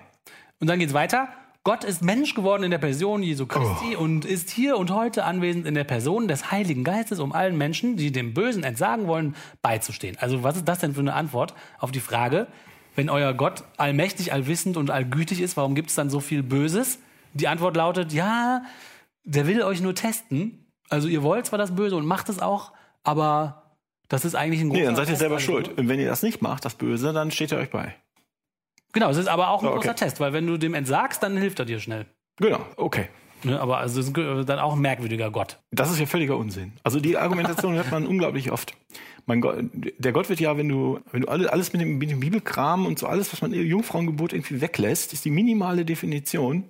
[0.60, 1.28] Und dann geht's weiter.
[1.64, 4.00] Gott ist Mensch geworden in der Person Jesu Christi Oh.
[4.02, 7.96] und ist hier und heute anwesend in der Person des Heiligen Geistes, um allen Menschen,
[7.96, 10.16] die dem Bösen entsagen wollen, beizustehen.
[10.20, 12.46] Also was ist das denn für eine Antwort auf die Frage,
[12.98, 16.98] wenn euer Gott allmächtig, allwissend und allgütig ist, warum gibt es dann so viel Böses?
[17.32, 18.62] Die Antwort lautet, ja,
[19.22, 20.66] der will euch nur testen.
[20.88, 22.72] Also ihr wollt zwar das Böse und macht es auch,
[23.04, 23.76] aber
[24.08, 25.78] das ist eigentlich ein großer Nee, dann seid ihr Test, selber also- schuld.
[25.78, 27.94] Und wenn ihr das nicht macht, das Böse, dann steht ihr euch bei.
[28.92, 29.76] Genau, es ist aber auch ein okay.
[29.76, 32.06] großer Test, weil wenn du dem entsagst, dann hilft er dir schnell.
[32.38, 33.10] Genau, okay.
[33.44, 33.60] Ne?
[33.60, 35.60] Aber also ist dann auch ein merkwürdiger Gott.
[35.70, 36.72] Das ist ja völliger Unsinn.
[36.82, 38.74] Also die Argumentation hört man unglaublich oft.
[39.28, 42.10] Mein Gott, der Gott wird ja, wenn du, wenn du alle, alles mit dem, mit
[42.10, 46.64] dem Bibelkram und so alles, was man im Jungfrauengebot irgendwie weglässt, ist die minimale Definition,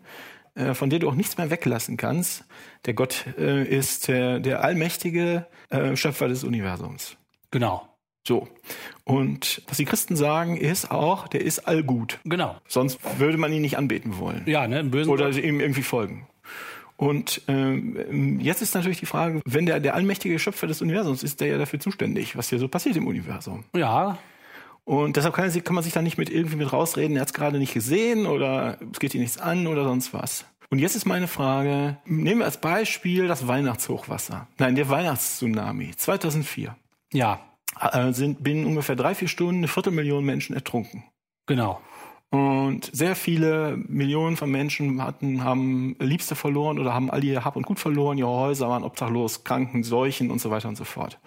[0.56, 2.44] äh, von der du auch nichts mehr weglassen kannst.
[2.84, 7.16] Der Gott äh, ist der, der allmächtige äh, Schöpfer des Universums.
[7.52, 7.88] Genau.
[8.26, 8.48] So.
[9.04, 12.18] Und was die Christen sagen, ist auch, der ist allgut.
[12.24, 12.56] Genau.
[12.66, 14.42] Sonst würde man ihn nicht anbeten wollen.
[14.46, 16.26] Ja, ne, im bösen Oder ihm irgendwie folgen.
[16.98, 21.40] Und ähm, jetzt ist natürlich die Frage, wenn der, der allmächtige Schöpfer des Universums ist,
[21.40, 23.64] der ja dafür zuständig, was hier so passiert im Universum.
[23.74, 24.18] Ja,
[24.84, 27.34] Und deshalb kann, kann man sich da nicht mit irgendwie mit rausreden, er hat es
[27.34, 30.44] gerade nicht gesehen oder es geht ihm nichts an oder sonst was.
[30.70, 34.48] Und jetzt ist meine Frage, nehmen wir als Beispiel das Weihnachtshochwasser.
[34.58, 36.74] Nein, der Weihnachtstsunami 2004.
[37.12, 37.40] ja,
[37.80, 41.04] Äh, sind binnen ungefähr drei, vier Stunden eine Viertelmillion Menschen ertrunken.
[41.46, 41.80] genau.
[42.30, 47.56] Und sehr viele Millionen von Menschen hatten, haben Liebste verloren oder haben all ihr Hab
[47.56, 51.18] und Gut verloren, ihre Häuser waren obdachlos, Kranken, Seuchen und so weiter und so fort.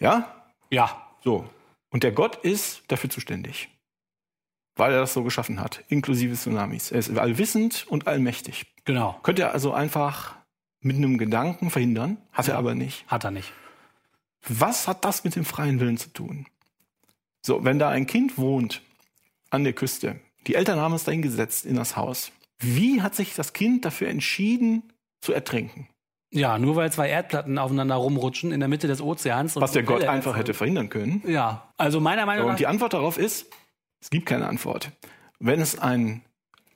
[0.00, 0.34] Ja?
[0.70, 1.48] Ja, So.
[1.90, 3.68] Und der Gott ist dafür zuständig.
[4.74, 6.90] Weil er das so geschaffen hat, inklusive Tsunamis.
[6.90, 8.66] Er ist allwissend und allmächtig.
[8.84, 9.20] genau.
[9.22, 10.34] Könnte er also einfach
[10.80, 13.06] mit einem Gedanken verhindern, hat er aber nicht.
[13.06, 13.52] Hat er nicht.
[14.48, 16.46] Was hat das mit dem freien Willen zu tun?
[17.42, 18.82] So, wenn da ein Kind wohnt
[19.52, 22.32] an der Küste, die Eltern haben es dahin gesetzt in das Haus.
[22.60, 24.82] Wie hat sich das Kind dafür entschieden,
[25.20, 25.88] zu ertrinken?
[26.30, 29.54] Ja, nur weil zwei Erdplatten aufeinander rumrutschen in der Mitte des Ozeans.
[29.56, 31.22] und Was der Gott einfach hätte verhindern können.
[31.26, 32.52] Ja, also meiner Meinung nach.
[32.52, 33.46] und die Antwort darauf ist,
[34.00, 34.90] es gibt keine Antwort.
[35.38, 36.22] Wenn es einen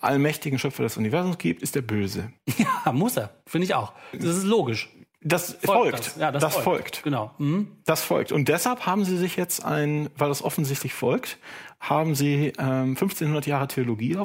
[0.00, 2.30] allmächtigen Schöpfer des Universums gibt, ist er böse.
[2.84, 3.34] Ja, muss er.
[3.46, 3.92] Finde ich auch.
[4.12, 4.88] Das ist logisch.
[5.26, 5.98] Das folgt.
[5.98, 6.16] das.
[6.16, 7.02] Ja, das, folgt.
[7.02, 7.32] Genau.
[7.38, 7.68] Mhm.
[7.84, 8.30] Das folgt.
[8.30, 11.38] Und deshalb haben sie sich jetzt ein, weil das offensichtlich folgt,
[11.80, 14.16] haben sie ähm, 1500 Jahre Theologie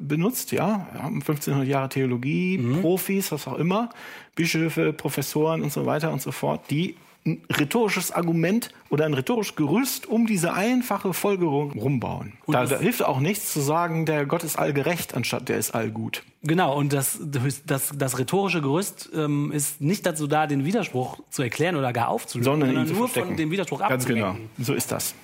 [0.00, 3.90] benutzt, ja, haben 1500 Jahre Theologie, Profis, was auch immer,
[4.36, 6.96] Bischöfe, Professoren und so weiter und so fort, die
[7.26, 12.34] ein rhetorisches Argument oder ein rhetorisches Gerüst um diese einfache Folgerung rumbauen.
[12.46, 16.22] Da, da hilft auch nichts zu sagen, der Gott ist allgerecht, anstatt der ist allgut.
[16.42, 17.18] Genau, und das,
[17.66, 22.08] das, das rhetorische Gerüst ähm, ist nicht dazu da, den Widerspruch zu erklären oder gar
[22.08, 23.28] aufzulösen, Sondern zu nur verstecken.
[23.28, 24.26] von dem Widerspruch Ganz genau.
[24.26, 24.64] abzulenken.
[24.64, 25.14] So ist das.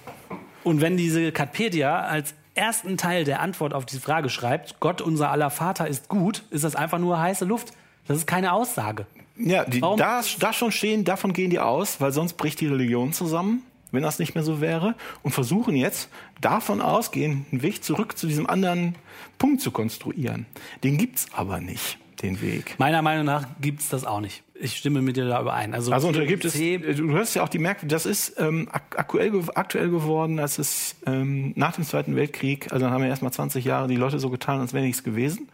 [0.64, 5.30] Und wenn diese Katpedia als ersten Teil der Antwort auf diese Frage schreibt, Gott unser
[5.30, 7.72] aller Vater ist gut, ist das einfach nur heiße Luft.
[8.06, 9.06] Das ist keine Aussage.
[9.42, 12.66] Ja, die, Warum- da, da schon stehen, davon gehen die aus, weil sonst bricht die
[12.66, 13.62] Religion zusammen,
[13.92, 16.08] wenn das nicht mehr so wäre, und versuchen jetzt
[16.40, 18.94] davon ausgehend einen Weg zurück zu diesem anderen
[19.38, 20.46] Punkt zu konstruieren.
[20.84, 22.76] Den gibt's aber nicht, den Weg.
[22.78, 24.42] Meiner Meinung nach gibt's das auch nicht.
[24.62, 25.72] Ich stimme mit dir da überein.
[25.72, 28.34] Also, Also und da gibt es, C- du hörst ja auch die Merk, das ist
[28.38, 33.02] ähm, ak aktuell, aktuell geworden, als es ähm, nach dem Zweiten Weltkrieg, also dann haben
[33.02, 35.48] ja erstmal 20 Jahre die Leute so getan, als wäre nichts gewesen.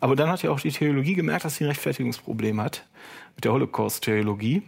[0.00, 2.84] Aber dann hat ja auch die Theologie gemerkt, dass sie ein Rechtfertigungsproblem hat
[3.36, 4.62] mit der Holocaust-Theologie.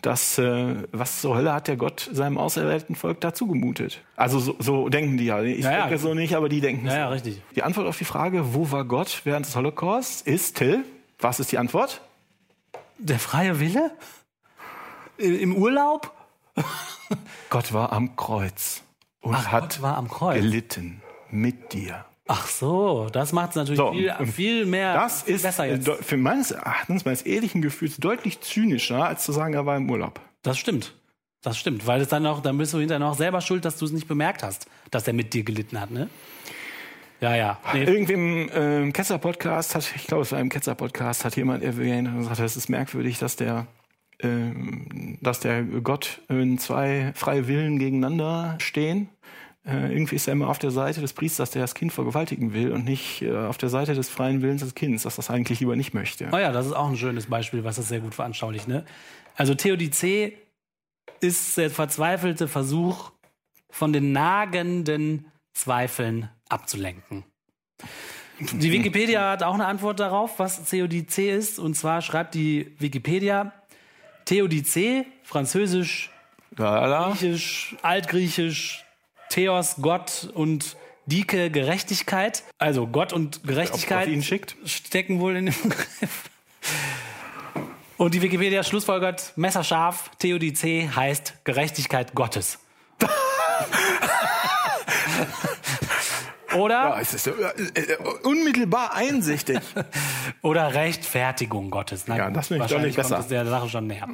[0.00, 4.02] Das, äh, was zur Hölle hat der Gott seinem auserwählten Volk dazu gemutet?
[4.16, 5.40] Also so, so denken die ja.
[5.42, 5.80] Ich Ja, ja.
[5.82, 7.12] denke so nicht, aber die denken ja, so.
[7.12, 7.40] richtig.
[7.54, 10.84] Die Antwort auf die Frage, wo war Gott während des Holocaust, ist, Till,
[11.20, 12.00] was ist die Antwort?
[12.98, 13.92] Der freie Wille?
[15.18, 16.12] Im Urlaub?
[17.50, 18.82] Gott war am Kreuz
[19.20, 19.80] und Ach, hat
[20.34, 22.04] gelitten mit dir.
[22.28, 25.90] Ach so, das macht es natürlich So, viel, viel mehr Das ist besser äh, jetzt.
[26.04, 30.20] für meines Erachtens, meines ehrlichen Gefühls, deutlich zynischer, als zu sagen, er war im Urlaub.
[30.42, 30.94] Das stimmt.
[31.42, 33.84] Das stimmt, weil es dann noch, dann bist du hinterher noch selber schuld, dass du
[33.84, 36.08] es nicht bemerkt hast, dass er mit dir gelitten hat, ne?
[37.20, 37.58] Ja, ja.
[37.72, 42.08] Nee, Irgendwie im ähm, Ketzer-Podcast hat, ich glaube, es war im Ketzer-Podcast, hat jemand erwähnt
[42.08, 43.66] und gesagt, es ist merkwürdig, dass der,
[44.20, 49.08] ähm, dass der Gott in zwei freie Willen gegeneinander stehen.
[49.64, 52.72] Äh, irgendwie ist er immer auf der Seite des Priesters, der das Kind vergewaltigen will
[52.72, 55.76] und nicht äh, auf der Seite des freien Willens des Kindes, das das eigentlich lieber
[55.76, 56.28] nicht möchte.
[56.32, 58.66] Oh ja, das ist auch ein schönes Beispiel, was das sehr gut veranschaulicht.
[58.66, 58.84] Ne?
[59.36, 60.36] Also Theodizee
[61.20, 63.12] ist der verzweifelte Versuch,
[63.70, 67.24] von den nagenden Zweifeln abzulenken.
[68.38, 71.58] Die Wikipedia hat auch eine Antwort darauf, was Theodizee ist.
[71.58, 73.52] Und zwar schreibt die Wikipedia,
[74.24, 76.10] Theodizee, französisch,
[76.56, 77.10] Lala.
[77.10, 78.81] griechisch, altgriechisch,
[79.32, 80.76] Theos, Gott und
[81.06, 82.44] Dike, Gerechtigkeit.
[82.58, 84.56] Also Gott und Gerechtigkeit ihn schickt.
[84.66, 86.28] stecken wohl in dem Begriff.
[87.96, 92.58] Und die Wikipedia schlussfolgert, messerscharf, Theodizee heißt Gerechtigkeit Gottes.
[96.56, 99.60] Oder, Ja, es ist äh, äh, unmittelbar einsichtig.
[100.42, 102.04] oder Rechtfertigung Gottes.
[102.06, 103.28] Na Ja, das finde ich wahrscheinlich deutlich besser.
[103.28, 104.08] der Sache schon näher.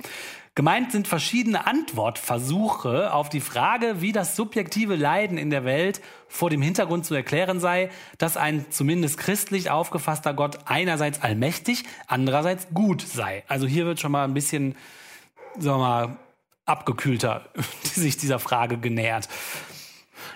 [0.59, 6.51] Gemeint sind verschiedene Antwortversuche auf die Frage, wie das subjektive Leiden in der Welt vor
[6.51, 13.03] dem Hintergrund zu erklären sei, dass ein zumindest christlich aufgefasster Gott einerseits allmächtig, andererseits gut
[13.03, 13.45] sei.
[13.47, 14.75] Also hier wird schon mal ein bisschen,
[15.59, 16.17] sagen wir mal,
[16.65, 17.49] abgekühlter
[17.85, 19.29] sich dieser Frage genähert.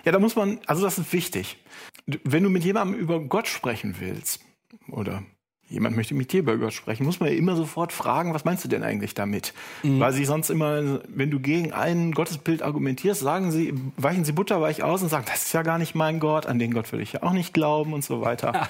[0.04, 1.58] Ja, da muss man, also das ist wichtig.
[2.06, 4.44] Wenn du mit jemandem über Gott sprechen willst,
[4.88, 5.22] oder
[5.68, 8.64] jemand möchte mit dir über Gott sprechen, muss man ja immer sofort fragen, was meinst
[8.64, 9.54] du denn eigentlich damit?
[9.82, 10.00] Mhm.
[10.00, 14.82] Weil sie sonst immer, wenn du gegen ein Gottesbild argumentierst, sagen sie, weichen sie butterweich
[14.82, 17.14] aus und sagen, das ist ja gar nicht mein Gott, an den Gott will ich
[17.14, 18.52] ja auch nicht glauben und so weiter.
[18.54, 18.68] Ja.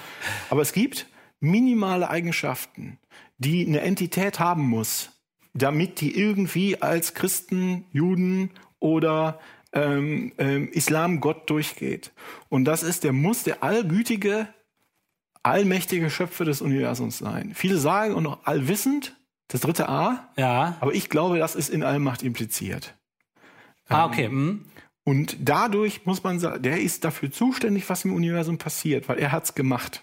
[0.49, 1.07] Aber es gibt
[1.39, 2.97] minimale Eigenschaften,
[3.37, 5.11] die eine Entität haben muss,
[5.53, 9.39] damit die irgendwie als Christen, Juden oder
[9.73, 12.11] ähm, ähm, Islam Gott durchgeht.
[12.49, 14.47] Und das ist, der muss der allgütige
[15.43, 17.51] allmächtige Schöpfer des Universums sein.
[17.53, 19.15] Viele sagen und noch allwissend,
[19.49, 20.29] das dritte A.
[20.37, 20.77] Ja.
[20.79, 22.95] Aber ich glaube, das ist in Allmacht impliziert.
[23.89, 24.29] Ah, okay.
[24.29, 24.65] Mhm.
[25.03, 29.33] Und dadurch muss man sagen, der ist dafür zuständig, was im Universum passiert, weil er
[29.33, 30.01] hat's gemacht.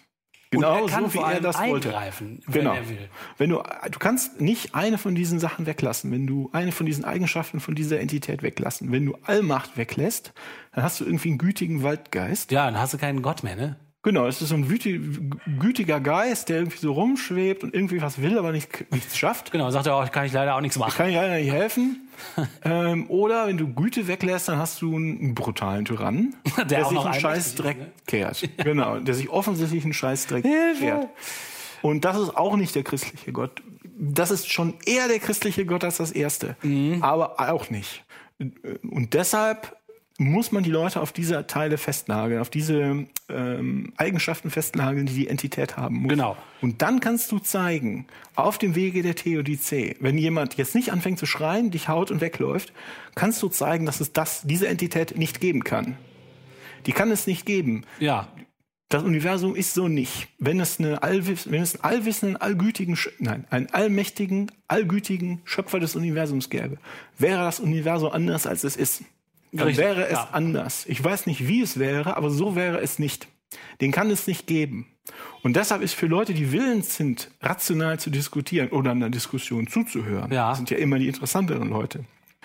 [0.50, 1.94] Genau so, wie er das wollte.
[2.18, 2.74] Wenn genau.
[2.74, 3.08] Er will.
[3.38, 6.10] Wenn du, du kannst nicht eine von diesen Sachen weglassen.
[6.10, 8.90] Wenn du eine von diesen Eigenschaften von dieser Entität weglassen.
[8.90, 10.32] Wenn du Allmacht weglässt,
[10.72, 12.50] dann hast du irgendwie einen gütigen Waldgeist.
[12.50, 13.76] Ja, dann hast du keinen Gott mehr, ne?
[14.02, 18.38] Genau, es ist so ein gütiger Geist, der irgendwie so rumschwebt und irgendwie was will,
[18.38, 19.52] aber nicht, nichts schafft.
[19.52, 20.88] Genau, sagt er auch, ich kann ich leider auch nichts machen.
[20.88, 22.08] Ich kann ich leider nicht helfen.
[22.64, 26.98] ähm, oder wenn du Güte weglässt, dann hast du einen brutalen Tyrannen, der, der sich
[26.98, 27.92] einen Scheißdreck ne?
[28.06, 28.48] kehrt.
[28.56, 31.08] Genau, der sich offensichtlich einen Scheißdreck kehrt.
[31.82, 33.62] Und das ist auch nicht der christliche Gott.
[33.98, 36.56] Das ist schon eher der christliche Gott als das erste.
[36.62, 37.02] Mhm.
[37.02, 38.02] Aber auch nicht.
[38.38, 39.76] Und deshalb
[40.20, 45.28] muss man die Leute auf diese Teile festnageln, auf diese ähm, Eigenschaften festnageln, die die
[45.28, 46.10] Entität haben muss.
[46.10, 46.36] Genau.
[46.60, 51.18] Und dann kannst du zeigen, auf dem Wege der Theodizee, wenn jemand jetzt nicht anfängt
[51.18, 52.74] zu schreien, dich haut und wegläuft,
[53.14, 55.96] kannst du zeigen, dass es das, diese Entität nicht geben kann.
[56.84, 57.86] Die kann es nicht geben.
[57.98, 58.28] Ja.
[58.90, 60.28] Das Universum ist so nicht.
[60.38, 65.96] Wenn es, eine Allwiss wenn es einen allwissenden, allgütigen, nein, einen allmächtigen, allgütigen Schöpfer des
[65.96, 66.76] Universums gäbe,
[67.16, 69.02] wäre das Universum anders, als es ist
[69.52, 70.28] dann Richtig, wäre es ja.
[70.32, 70.86] anders.
[70.86, 73.28] Ich weiß nicht, wie es wäre, aber so wäre es nicht.
[73.80, 74.86] Den kann es nicht geben.
[75.42, 80.30] Und deshalb ist für Leute, die willens sind, rational zu diskutieren oder einer Diskussion zuzuhören,
[80.32, 80.54] ja.
[80.54, 82.04] sind ja immer die interessanteren Leute.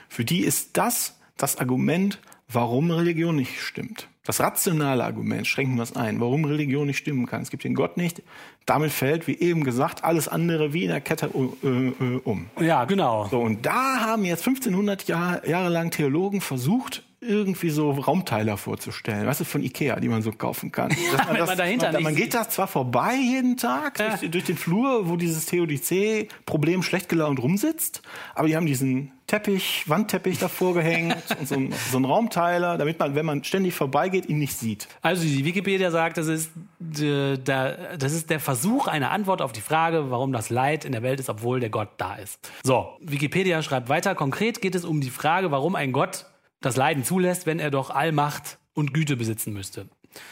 [0.10, 4.08] Für die ist das das Argument, warum Religion nicht stimmt.
[4.26, 7.44] Das rationale Argument, schränken wir es ein, warum Religion nicht stimmen kann.
[7.44, 8.24] Es gibt den Gott nicht.
[8.66, 11.30] Damit fällt, wie eben gesagt, alles andere wie in der Kette
[11.64, 12.48] äh, äh, um.
[12.60, 13.28] Ja, genau.
[13.30, 19.26] So, und da haben jetzt 1500 Jahr, Jahre lang Theologen versucht, irgendwie so Raumteiler vorzustellen,
[19.26, 20.90] weißt du, von Ikea, die man so kaufen kann.
[21.28, 24.18] man, das, man, man, man, geht da zwar vorbei jeden Tag ja.
[24.18, 28.02] durch, durch, den Flur, wo dieses Theodizee-Problem schlecht gelaunt rumsitzt,
[28.34, 33.00] aber die haben diesen Teppich, Wandteppich davor gehängt und so, ein, so ein Raumteiler, damit
[33.00, 34.88] man, wenn man ständig vorbeigeht, ihn nicht sieht.
[35.02, 36.52] Also die Wikipedia sagt, das ist,
[37.00, 40.92] äh, der, das ist der Versuch einer Antwort auf die Frage, warum das Leid in
[40.92, 42.40] der Welt ist, obwohl der Gott da ist.
[42.64, 46.26] So, Wikipedia schreibt weiter, konkret geht es um die Frage, warum ein Gott
[46.62, 49.88] das Leiden zulässt, wenn er doch Allmacht und Güte besitzen müsste.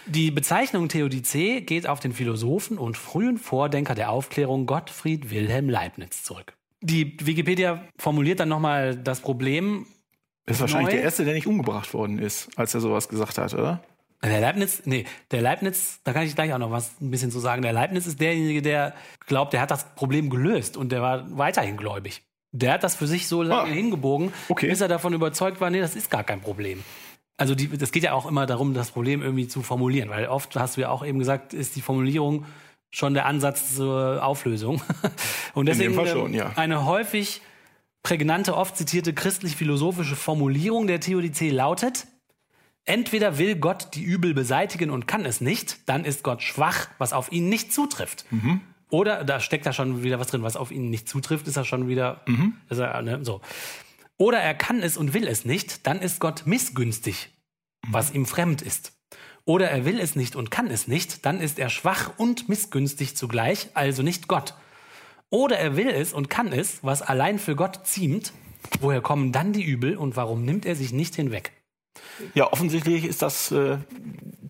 [0.06, 6.24] Die Bezeichnung Theodizee geht auf den Philosophen und frühen Vordenker der Aufklärung Gottfried Wilhelm Leibniz
[6.24, 6.54] zurück.
[6.84, 9.86] Die Wikipedia formuliert dann nochmal das Problem.
[10.46, 10.96] Das ist wahrscheinlich neu.
[10.96, 13.82] der Erste, der nicht umgebracht worden ist, als er sowas gesagt hat, oder?
[14.22, 17.40] Der Leibniz, nee, der Leibniz, da kann ich gleich auch noch was ein bisschen zu
[17.40, 17.62] sagen.
[17.62, 18.94] Der Leibniz ist derjenige, der
[19.26, 22.22] glaubt, der hat das Problem gelöst und der war weiterhin gläubig.
[22.52, 24.68] Der hat das für sich so lange ah, hingebogen, okay.
[24.68, 26.84] bis er davon überzeugt war, nee, das ist gar kein Problem.
[27.38, 30.56] Also die, das geht ja auch immer darum, das Problem irgendwie zu formulieren, weil oft
[30.56, 32.46] hast du ja auch eben gesagt, ist die Formulierung
[32.94, 34.82] schon der Ansatz zur Auflösung.
[35.54, 36.54] Und deswegen schon, ja.
[36.56, 37.42] eine häufig
[38.04, 42.06] prägnante, oft zitierte christlich-philosophische Formulierung der Theodizee lautet,
[42.86, 47.14] entweder will Gott die Übel beseitigen und kann es nicht, dann ist Gott schwach, was
[47.14, 48.26] auf ihn nicht zutrifft.
[48.30, 48.62] Mhm.
[48.90, 51.66] Oder da steckt da schon wieder was drin, was auf ihn nicht zutrifft, ist er
[51.66, 52.58] schon wieder mhm.
[52.70, 53.42] er, ne, so.
[54.18, 57.32] Oder er kann es und will es nicht, dann ist Gott missgünstig,
[57.88, 57.94] mhm.
[57.94, 58.94] was ihm fremd ist.
[59.46, 63.18] Oder er will es nicht und kann es nicht, dann ist er schwach und missgünstig
[63.18, 64.54] zugleich, also nicht Gott.
[65.30, 68.32] Oder er will es und kann es, was allein für Gott ziemt,
[68.80, 71.52] woher kommen dann die Übel und warum nimmt er sich nicht hinweg?
[72.34, 73.78] Ja, offensichtlich ist das, äh,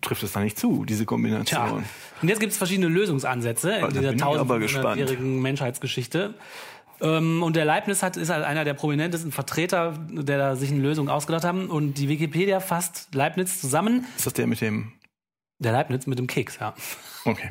[0.00, 1.44] trifft es da nicht zu, diese Kombination.
[1.44, 1.82] Tja.
[2.22, 6.34] Und jetzt gibt es verschiedene Lösungsansätze in dieser tausendjährigen Menschheitsgeschichte.
[7.04, 10.80] Ähm, und der Leibniz hat, ist halt einer der prominentesten Vertreter, der da sich eine
[10.80, 11.68] Lösung ausgedacht haben.
[11.68, 14.06] Und die Wikipedia fasst Leibniz zusammen.
[14.16, 14.92] Ist das der mit dem?
[15.58, 16.74] Der Leibniz mit dem Keks, ja.
[17.24, 17.48] Okay.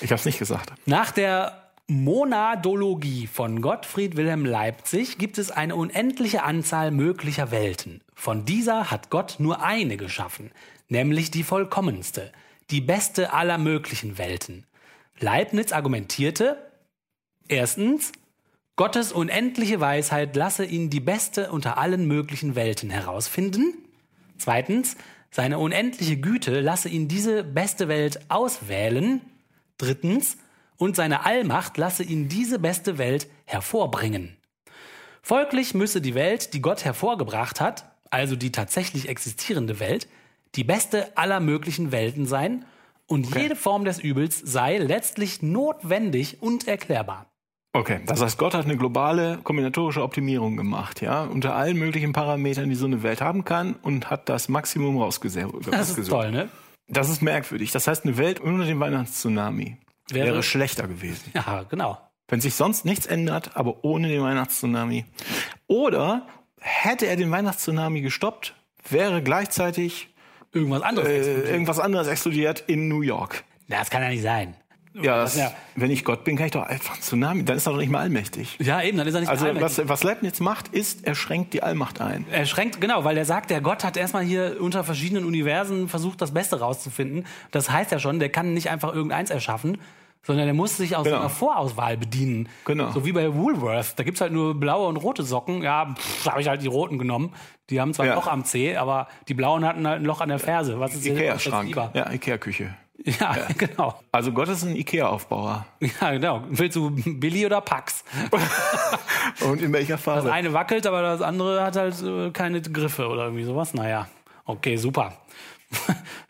[0.00, 0.72] Ich habe es nicht gesagt.
[0.86, 8.02] Nach der Monadologie von Gottfried Wilhelm Leipzig gibt es eine unendliche Anzahl möglicher Welten.
[8.14, 10.52] Von dieser hat Gott nur eine geschaffen,
[10.88, 12.30] nämlich die vollkommenste,
[12.70, 14.66] die beste aller möglichen Welten.
[15.18, 16.58] Leibniz argumentierte,
[17.48, 18.12] erstens,
[18.78, 23.74] Gottes unendliche Weisheit lasse ihn die beste unter allen möglichen Welten herausfinden.
[24.38, 24.96] Zweitens,
[25.32, 29.20] seine unendliche Güte lasse ihn diese beste Welt auswählen.
[29.78, 30.36] Drittens,
[30.76, 34.36] und seine Allmacht lasse ihn diese beste Welt hervorbringen.
[35.22, 40.06] Folglich müsse die Welt, die Gott hervorgebracht hat, also die tatsächlich existierende Welt,
[40.54, 42.64] die beste aller möglichen Welten sein,
[43.08, 43.42] und Okay.
[43.42, 47.26] jede Form des Übels sei letztlich notwendig und erklärbar.
[47.78, 52.68] Okay, das heißt, Gott hat eine globale kombinatorische Optimierung gemacht, ja, unter allen möglichen Parametern,
[52.68, 55.68] die so eine Welt haben kann und hat das Maximum rausgesucht.
[55.70, 56.48] Das ist toll, ne?
[56.88, 57.70] Das ist merkwürdig.
[57.70, 59.76] Das heißt, eine Welt ohne den Weihnachtstsunami
[60.10, 61.30] wäre, Wäre- schlechter gewesen.
[61.34, 61.98] Ja, genau.
[62.26, 65.04] Wenn sich sonst nichts ändert, aber ohne den Weihnachtstsunami.
[65.66, 66.26] Oder
[66.60, 68.54] hätte er den Weihnachtstsunami gestoppt,
[68.88, 70.08] wäre gleichzeitig
[70.52, 71.08] Irgendwas anderes.
[71.08, 73.44] äh, irgendwas anderes explodiert in New York.
[73.68, 74.56] das kann ja nicht sein.
[74.94, 77.44] Ja, das, ja- wenn ich Gott bin, kann ich doch einfach einen Tsunami.
[77.44, 78.56] Dann ist er doch nicht mal allmächtig.
[78.60, 79.78] Ja, eben, dann ist er nicht Also mehr allmächtig.
[79.84, 82.24] was, was Leibniz macht, ist, er schränkt die Allmacht ein.
[82.30, 86.20] Er schränkt, genau, weil er sagt, der Gott hat erstmal hier unter verschiedenen Universen versucht,
[86.20, 87.26] das Beste rauszufinden.
[87.50, 89.78] Das heißt ja schon, der kann nicht einfach irgendeins erschaffen,
[90.24, 91.18] sondern der muss sich aus Genau.
[91.20, 92.48] einer Vorauswahl bedienen.
[92.64, 92.90] Genau.
[92.90, 93.94] So wie bei Woolworth.
[93.98, 95.62] Da gibt's halt nur blaue und rote Socken.
[95.62, 97.32] Ja, da habe ich halt die roten genommen.
[97.70, 98.14] Die haben zwar ein Ja.
[98.16, 100.80] Loch am Zeh, aber die blauen hatten halt ein Loch an der Ferse.
[100.80, 101.74] Was ist Ikea-Schrank.
[101.94, 102.74] Ja, Ikea-Küche.
[103.20, 103.98] Ja, genau.
[104.10, 105.66] Also Gott ist ein Ikea-Aufbauer.
[106.00, 106.42] Ja, genau.
[106.50, 108.04] Willst du Billy oder Pax?
[109.48, 110.32] Und in welcher Das Farbe?
[110.32, 113.72] eine wackelt, aber das andere hat halt äh, keine Griffe oder irgendwie sowas.
[113.74, 114.08] Naja,
[114.44, 115.12] okay, super.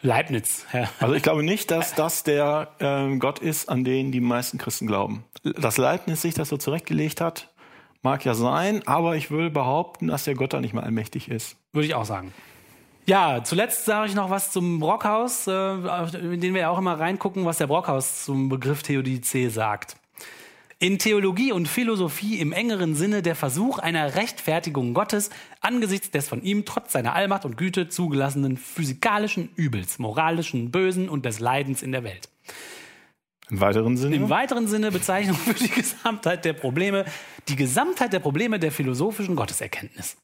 [0.02, 0.66] Leibniz.
[0.72, 0.88] Ja.
[1.00, 4.86] Also ich glaube nicht, dass das der ähm, Gott ist, an den die meisten Christen
[4.86, 5.24] glauben.
[5.42, 7.48] Dass Leibniz sich das so zurechtgelegt hat,
[8.02, 11.56] mag ja sein, aber ich will behaupten, dass der Gott da nicht mal allmächtig ist.
[11.72, 12.32] Würde ich auch sagen.
[13.08, 15.52] Ja, zuletzt sage ich noch was zum Brockhaus, äh,
[16.18, 19.96] in den wir ja auch immer reingucken, was der Brockhaus zum Begriff Theodizee sagt.
[20.78, 25.30] In Theologie und Philosophie im engeren Sinne der Versuch einer Rechtfertigung Gottes
[25.62, 31.24] angesichts des von ihm trotz seiner Allmacht und Güte zugelassenen physikalischen Übels, moralischen Bösen und
[31.24, 32.28] des Leidens in der Welt.
[33.48, 34.16] Im weiteren Sinne?
[34.16, 37.06] Im weiteren Sinne Bezeichnung für die Gesamtheit der Probleme,
[37.48, 40.18] die Gesamtheit der Probleme der philosophischen Gotteserkenntnis.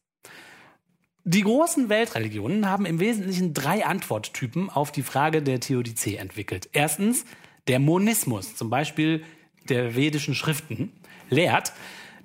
[1.27, 6.69] Die großen Weltreligionen haben im Wesentlichen drei Antworttypen auf die Frage der Theodizee entwickelt.
[6.73, 7.25] Erstens,
[7.67, 9.25] der Monismus, zum Beispiel
[9.71, 10.93] der vedischen Schriften,
[11.31, 11.73] lehrt,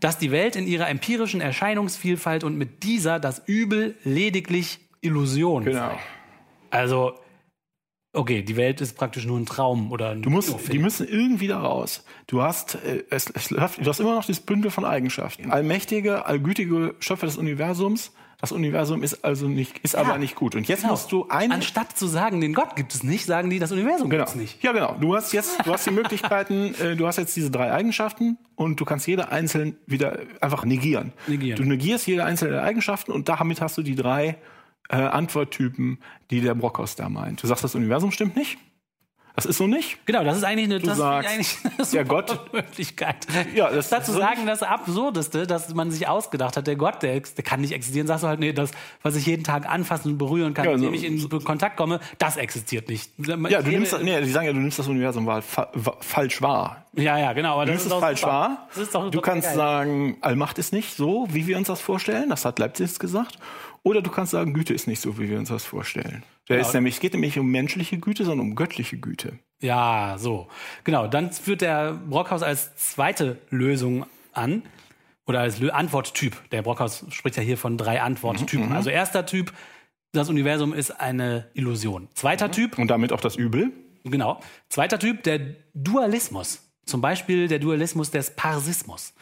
[0.02, 5.80] dass die Welt in ihrer empirischen Erscheinungsvielfalt und mit dieser das Übel lediglich Illusion genau.
[5.80, 6.00] sei.
[6.70, 7.14] Also,
[8.12, 11.48] okay, die Welt ist praktisch nur ein Traum oder ein Du musst, die müssen irgendwie
[11.48, 12.04] da raus.
[12.28, 15.52] Du hast, äh, es, es, du hast immer noch dieses Bündel von Eigenschaften.
[15.52, 18.12] Allmächtige, allgütige Schöpfer des Universums.
[18.42, 20.56] Das Universum ist also nicht, ist aber nicht gut.
[20.56, 20.94] Und jetzt Genau.
[20.94, 24.10] musst du eine, Anstatt zu sagen, den Gott gibt es nicht, sagen die, das Universum
[24.10, 24.24] Genau.
[24.24, 24.64] gibt es nicht.
[24.64, 24.96] Ja, genau.
[25.00, 28.80] Du hast jetzt, du hast die Möglichkeiten, äh, du hast jetzt diese drei Eigenschaften und
[28.80, 31.12] du kannst jede einzeln wieder einfach negieren.
[31.28, 31.58] Negieren.
[31.62, 34.38] Du negierst jede einzelne Eigenschaften und damit hast du die drei
[34.88, 36.00] äh, Antworttypen,
[36.32, 37.44] die der Brockhaus da meint.
[37.44, 38.58] Du sagst, das Universum stimmt nicht.
[39.40, 40.06] Das ist so nicht.
[40.06, 43.26] Genau, das ist eigentlich eine, das sagst, ist eigentlich eine super Gott- Möglichkeit.
[43.56, 47.20] Ja, das- Dazu so- sagen, das Absurdeste, dass man sich ausgedacht hat, der Gott, der,
[47.22, 48.72] der kann nicht existieren, sagst du halt, nee, das,
[49.02, 52.00] was ich jeden Tag anfassen und berühren kann, Ja, mit dem ich in Kontakt komme,
[52.18, 53.12] das existiert nicht.
[53.18, 55.96] Ja, du nimmst, das- nee, die sagen ja, du nimmst das Universum wahr, fa wa
[56.02, 56.84] falsch wahr.
[56.94, 57.54] ja, ja, genau.
[57.54, 58.32] Aber Du das nimmst ist es falsch super.
[58.34, 58.68] wahr.
[58.74, 59.56] Das ist doch du kannst geil.
[59.56, 62.30] sagen, Allmacht ist nicht so, wie wir uns das vorstellen.
[62.30, 63.40] Das hat Leibniz gesagt.
[63.84, 66.24] Oder du kannst sagen, Güte ist nicht so, wie wir uns das vorstellen.
[66.50, 66.68] Der Genau.
[66.68, 69.38] ist nämlich, es geht nämlich nicht um menschliche Güte, sondern um göttliche Güte.
[69.62, 70.48] Ja, so.
[70.84, 74.64] Genau, dann führt der Brockhaus als zweite Lösung an
[75.28, 76.36] oder als Lö- Antworttyp.
[76.52, 78.72] Der Brockhaus spricht ja hier von drei Antworttypen.
[78.72, 79.54] Also erster Typ,
[80.12, 82.08] das Universum ist eine Illusion.
[82.16, 83.72] Zweiter Typ, Und damit auch das Übel.
[84.04, 84.40] genau.
[84.70, 85.40] Zweiter Typ, der
[85.76, 86.69] Dualismus.
[86.90, 89.14] Zum Beispiel der Dualismus des Parsismus.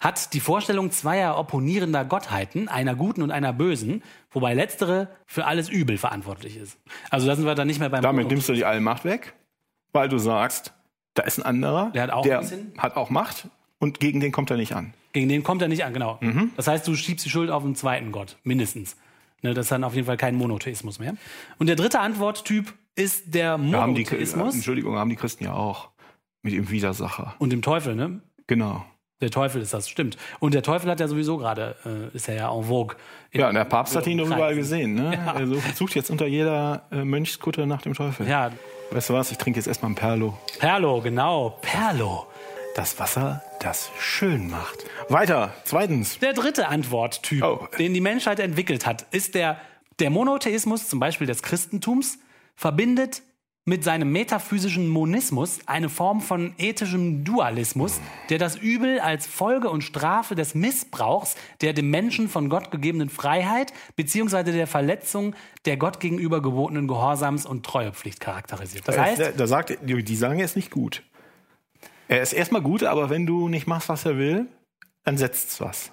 [0.00, 5.68] Hat die Vorstellung zweier opponierender Gottheiten, einer guten und einer bösen, wobei letztere für alles
[5.68, 6.78] Übel verantwortlich ist.
[7.10, 9.34] Also da sind wir dann nicht mehr beim Damit nimmst du die Allmacht weg,
[9.92, 10.74] weil du sagst,
[11.14, 12.44] da ist ein anderer, Der hat auch der
[12.76, 13.48] hat auch Macht
[13.78, 14.92] und gegen den kommt er nicht an.
[15.12, 16.18] Gegen den kommt er nicht an, genau.
[16.20, 16.50] Mhm.
[16.56, 18.96] Das heißt, du schiebst die Schuld auf einen zweiten Gott, mindestens.
[19.42, 21.16] Ne, das ist dann auf jeden Fall kein Monotheismus mehr.
[21.58, 25.52] Und der dritte Antworttyp ist der Da haben die, Monotheismus Entschuldigung, haben die Christen ja
[25.52, 25.90] auch
[26.44, 27.34] mit dem Widersacher.
[27.40, 28.20] und dem Teufel, ne?
[28.46, 28.84] Genau.
[29.20, 30.16] Der Teufel ist das, stimmt.
[30.38, 32.96] Und der Teufel hat ja sowieso gerade, äh, ist er ja en vogue.
[33.32, 34.94] Ja, und der Papst hat ihn doch überall gesehen.
[34.94, 35.14] Ne?
[35.34, 38.28] Er sucht, sucht jetzt unter jeder äh, Mönchskutte nach dem Teufel.
[38.28, 38.52] Ja,
[38.90, 40.36] Weißt du was, ich trinke jetzt erstmal ein Perlo.
[40.58, 42.26] Perlo, genau, Perlo.
[42.76, 44.84] Das Wasser, das schön macht.
[45.08, 46.18] Weiter, zweitens.
[46.18, 47.66] Der dritte Antworttyp, Oh.
[47.78, 49.56] den die Menschheit entwickelt hat, ist der,
[50.00, 52.18] der Monotheismus, zum Beispiel des Christentums,
[52.56, 53.22] verbindet
[53.66, 57.98] mit seinem metaphysischen Monismus eine Form von ethischem Dualismus,
[58.28, 63.08] der das Übel als Folge und Strafe des Missbrauchs der dem Menschen von Gott gegebenen
[63.08, 65.34] Freiheit beziehungsweise der Verletzung
[65.64, 68.86] der Gott gegenüber gebotenen Gehorsams- und Treuepflicht charakterisiert.
[68.86, 71.02] Das heißt, da, sagt, die, die sagen, er ist nicht gut.
[72.06, 74.46] Er ist erstmal gut, aber wenn du nicht machst, was er will,
[75.04, 75.90] dann setzt's was.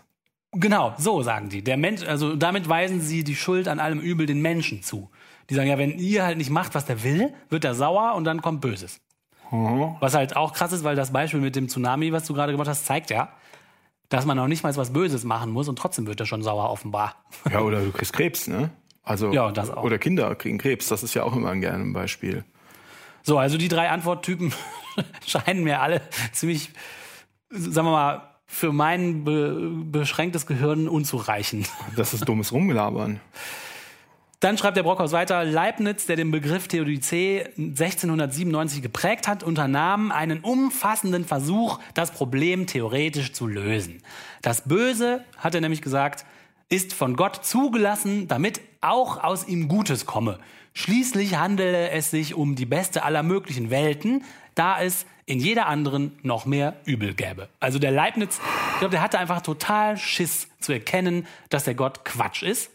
[0.53, 1.63] Genau, so sagen die.
[1.63, 5.09] Der Mensch, also damit weisen sie die Schuld an allem Übel den Menschen zu.
[5.49, 8.23] Die sagen ja, wenn ihr halt nicht macht, was der will, wird er sauer und
[8.23, 9.01] dann kommt Böses.
[9.51, 12.69] Was halt auch krass ist, weil das Beispiel mit dem Tsunami, was du gerade gemacht
[12.69, 13.33] hast, zeigt ja,
[14.07, 16.69] dass man noch nicht mal was Böses machen muss und trotzdem wird er schon sauer
[16.69, 17.15] offenbar.
[17.51, 18.69] Ja, oder du kriegst Krebs, ne?
[19.03, 19.83] Also, Ja, das auch.
[19.83, 22.45] Oder Kinder kriegen Krebs, das ist ja auch immer ein gerne ein Beispiel.
[23.23, 24.53] So, also die drei Antworttypen
[25.25, 26.71] scheinen mir alle ziemlich,
[27.49, 31.69] sagen wir mal, für mein be beschränktes Gehirn unzureichend.
[31.95, 33.21] Das ist dummes Rumgelabern.
[34.41, 40.39] Dann schreibt der Brockhaus weiter, Leibniz, der den Begriff Theodizee 1697 geprägt hat, unternahm einen
[40.39, 44.01] umfassenden Versuch, das Problem theoretisch zu lösen.
[44.41, 46.25] Das Böse, hat er nämlich gesagt,
[46.69, 50.39] ist von Gott zugelassen, damit auch aus ihm Gutes komme.
[50.73, 54.23] Schließlich handele es sich um die beste aller möglichen Welten,
[54.55, 57.47] da es in jeder anderen noch mehr Übel gäbe.
[57.59, 58.41] Also der Leibniz,
[58.73, 62.71] ich glaube, der hatte einfach total Schiss zu erkennen, dass der Gott Quatsch ist.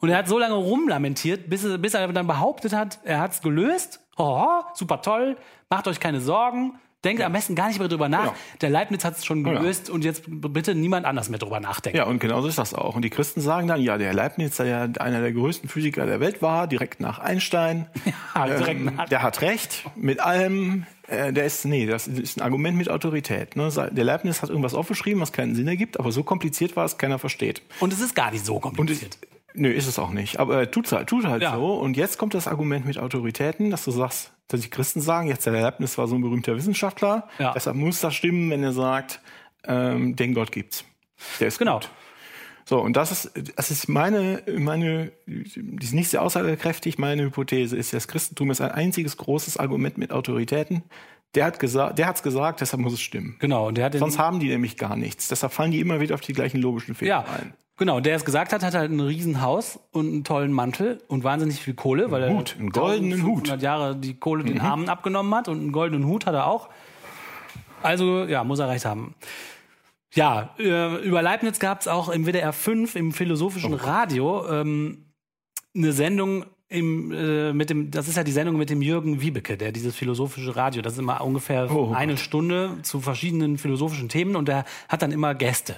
[0.00, 3.40] Und er hat so lange rumlamentiert, bis, er- bis er dann behauptet hat, er hat's
[3.42, 4.00] gelöst.
[4.16, 5.36] Oh, super toll,
[5.70, 6.74] macht euch keine Sorgen.
[7.04, 8.22] Denkt am besten gar nicht mehr drüber nach.
[8.24, 8.34] Genau.
[8.60, 9.52] Der Leibniz hat's schon Ja.
[9.52, 11.96] gelöst und jetzt bitte niemand anders mehr drüber nachdenken.
[11.98, 12.96] Ja, und genauso ist das auch.
[12.96, 16.18] Und die Christen sagen dann, ja, der Leibniz, der ja einer der größten Physiker der
[16.18, 17.86] Welt war, direkt nach Einstein,
[18.34, 20.86] Ja, direkt ähm, nach- der hat recht mit allem.
[21.06, 23.54] Äh, der ist, nee, das ist ein Argument mit Autorität.
[23.54, 23.70] Ne?
[23.92, 27.20] Der Leibniz hat irgendwas aufgeschrieben, was keinen Sinn ergibt, aber so kompliziert war es, keiner
[27.20, 27.62] versteht.
[27.78, 29.18] Und es ist gar nicht so kompliziert.
[29.54, 30.38] Nö, ist es auch nicht.
[30.38, 31.54] Aber er tut's halt, tut halt Ja.
[31.54, 31.74] so.
[31.74, 35.44] Und jetzt kommt das Argument mit Autoritäten, dass du sagst, dass die Christen sagen, jetzt
[35.46, 37.52] der Leibniz war so ein berühmter Wissenschaftler, Ja.
[37.54, 39.20] deshalb muss das stimmen, wenn er sagt,
[39.64, 40.84] ähm, den Gott gibt's.
[41.40, 41.80] Der ist genau.
[41.80, 41.90] gut.
[42.64, 46.98] So, und das ist, das ist meine, meine, die ist nicht sehr aussagekräftig.
[46.98, 50.82] Meine Hypothese ist, das Christentum ist ein einziges großes Argument mit Autoritäten.
[51.34, 53.36] Der hat gesagt, der hat's gesagt, deshalb muss es stimmen.
[53.38, 53.68] Genau.
[53.68, 55.28] Und der hat Sonst haben die nämlich gar nichts.
[55.28, 57.54] Deshalb fallen die immer wieder auf die gleichen logischen Fehler ja, ein.
[57.78, 58.00] Genau.
[58.00, 61.74] Der es gesagt hat, hat halt ein Riesenhaus und einen tollen Mantel und wahnsinnig viel
[61.74, 65.60] Kohle, weil er Hut, einen goldenen 1500 Jahre die Kohle den Armen abgenommen hat und
[65.60, 66.68] einen goldenen Hut hat er auch.
[67.82, 69.14] Also, ja, muss er recht haben.
[70.14, 75.04] Ja, äh, über Leibniz gab es auch im WDR 5 im philosophischen Radio ähm,
[75.76, 79.56] eine Sendung im, äh, mit dem, das ist ja die Sendung mit dem Jürgen Wiebeke,
[79.56, 84.36] der dieses philosophische Radio, das ist immer ungefähr Oh, eine Stunde zu verschiedenen philosophischen Themen
[84.36, 85.76] und der hat dann immer Gäste.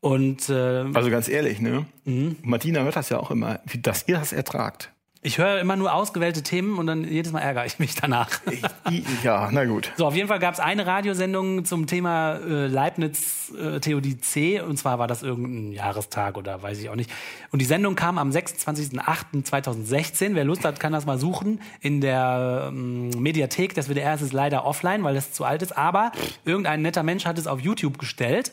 [0.00, 1.84] Und äh, Also ganz ehrlich, ne?
[2.04, 2.36] Mhm.
[2.42, 4.90] Martina hört das ja auch immer, wie, dass ihr das ertragt.
[5.22, 8.30] ich höre immer nur ausgewählte Themen und dann jedes Mal ärgere ich mich danach.
[8.90, 9.92] Ich, ja, na gut.
[9.96, 14.78] So, auf jeden Fall gab es eine Radiosendung zum Thema äh, Leibniz äh, Theodizee und
[14.78, 17.10] zwar war das irgendein Jahrestag oder weiß ich auch nicht.
[17.52, 20.34] Und die Sendung kam am 26.08.2016.
[20.34, 21.60] Wer Lust hat, kann das mal suchen.
[21.80, 25.76] In der ähm, Mediathek des WDR ist es leider offline, weil es zu alt ist.
[25.76, 26.12] Aber
[26.44, 28.52] irgendein netter Mensch hat es auf YouTube gestellt.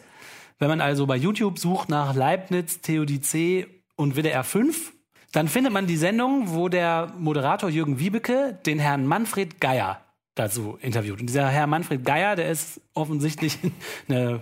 [0.60, 4.93] Wenn man also bei YouTube sucht nach Leibniz, Theodizee und WDR 5,
[5.32, 10.01] dann findet man die Sendung, wo der Moderator Jürgen Wiebeke den Herrn Manfred Geier
[10.34, 11.20] dazu interviewt.
[11.20, 13.60] Und dieser Herr Manfred Geier, der ist offensichtlich
[14.10, 14.41] eine,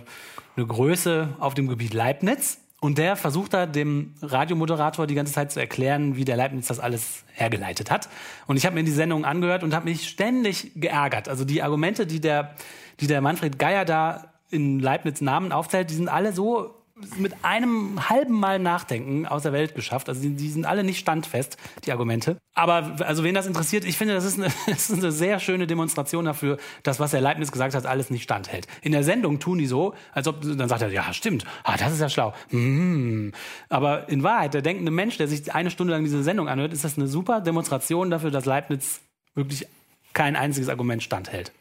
[0.56, 2.60] eine Größe auf dem Gebiet Leibniz.
[2.80, 6.78] Und der versucht da dem Radiomoderator die ganze Zeit zu erklären, wie der Leibniz das
[6.78, 8.08] alles hergeleitet hat.
[8.46, 11.28] Und ich habe mir die Sendung angehört und habe mich ständig geärgert.
[11.28, 12.54] Also die Argumente, die der,
[13.00, 16.74] die der Manfred Geier da in Leibniz Namen aufzählt, die sind alle so
[17.18, 20.08] mit einem halben Mal Nachdenken aus der Welt geschafft.
[20.08, 22.38] Also die, die sind alle nicht standfest, die Argumente.
[22.54, 25.66] Aber also wen das interessiert, ich finde, das ist, eine, das ist eine sehr schöne
[25.66, 28.66] Demonstration dafür, dass was der Leibniz gesagt hat, alles nicht standhält.
[28.80, 31.92] In der Sendung tun die so, als ob dann sagt er, ja stimmt, ah, das
[31.92, 32.32] ist ja schlau.
[32.48, 33.32] Hm.
[33.68, 36.84] Aber in Wahrheit, der denkende Mensch, der sich eine Stunde lang diese Sendung anhört, ist
[36.84, 39.00] das eine super Demonstration dafür, dass Leibniz
[39.34, 39.66] wirklich
[40.14, 41.52] kein einziges Argument standhält.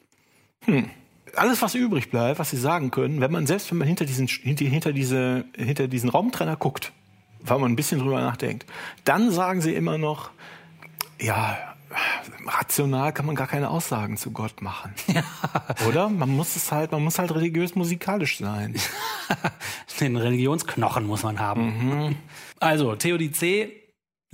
[1.36, 4.28] Alles, was übrig bleibt, was sie sagen können, wenn man selbst wenn man hinter diesen
[4.28, 6.92] hinter, hinter diese hinter diesen Raumtrenner guckt,
[7.42, 8.66] weil man ein bisschen drüber nachdenkt,
[9.04, 10.32] dann sagen sie immer noch,
[11.20, 11.58] ja,
[12.46, 14.94] rational kann man gar keine Aussagen zu Gott machen,
[15.88, 16.10] oder?
[16.10, 18.76] Man muss es halt, man muss halt religiös musikalisch sein.
[20.00, 22.18] Den Religionsknochen muss man haben.
[22.60, 23.85] Also, Theodizee,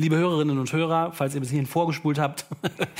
[0.02, 2.46] liebe Hörerinnen und Hörer, falls ihr bis hierhin vorgespult habt,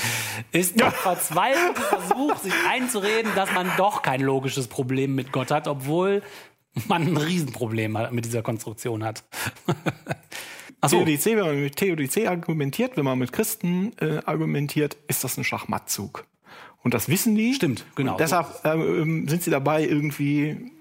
[0.52, 5.68] ist der verzweifelte Versuch, sich einzureden, dass man doch kein logisches Problem mit Gott hat,
[5.68, 6.22] obwohl
[6.88, 9.24] man ein Riesenproblem mit dieser Konstruktion hat.
[10.80, 15.36] Achso, Theodizee, wenn man mit Theodizee argumentiert, wenn man mit Christen äh, argumentiert, ist das
[15.36, 16.24] ein Schachmattzug.
[16.82, 17.54] Und das wissen die.
[17.54, 18.12] Stimmt, genau.
[18.12, 18.76] Und deshalb äh,
[19.28, 20.72] sind sie dabei, irgendwie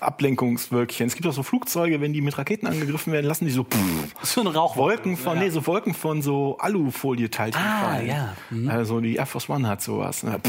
[0.00, 1.06] Ablenkungswölkchen.
[1.06, 3.78] Es gibt auch so Flugzeuge, wenn die mit Raketen angegriffen werden, lassen die so pff,
[4.22, 4.76] so ein Rauch.
[4.76, 8.06] Wolken von, nee, so Wolken von so Alufolieteilchen Ah, fallen.
[8.06, 8.36] ja.
[8.50, 8.68] Mhm.
[8.68, 10.22] Also die Air Force One hat sowas.
[10.22, 10.40] ne?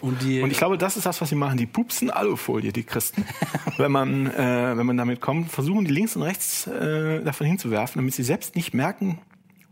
[0.00, 1.58] Und die, Und ich glaube, das ist das, was sie machen.
[1.58, 3.24] Die pupsen Alufolie, die Christen.
[3.78, 8.00] wenn man, äh, wenn man damit kommt, versuchen die links und rechts äh, davon hinzuwerfen,
[8.00, 9.18] damit sie selbst nicht merken,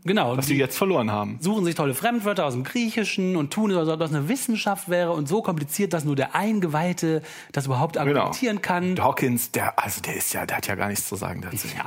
[0.07, 1.37] genau, was sie jetzt verloren haben.
[1.41, 4.89] suchen sich tolle Fremdwörter aus dem Griechischen und tun es, als ob das eine Wissenschaft
[4.89, 8.95] wäre und so kompliziert, dass nur der Eingeweihte das überhaupt argumentieren kann.
[8.95, 11.67] Dawkins, der, also der ist ja, der hat ja gar nichts zu sagen dazu.
[11.77, 11.85] Ja.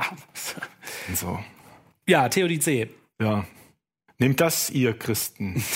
[1.09, 1.39] Und so.
[2.07, 2.89] ja, Theodizee.
[3.21, 3.43] Ja.
[4.17, 5.63] Nehmt das, ihr Christen.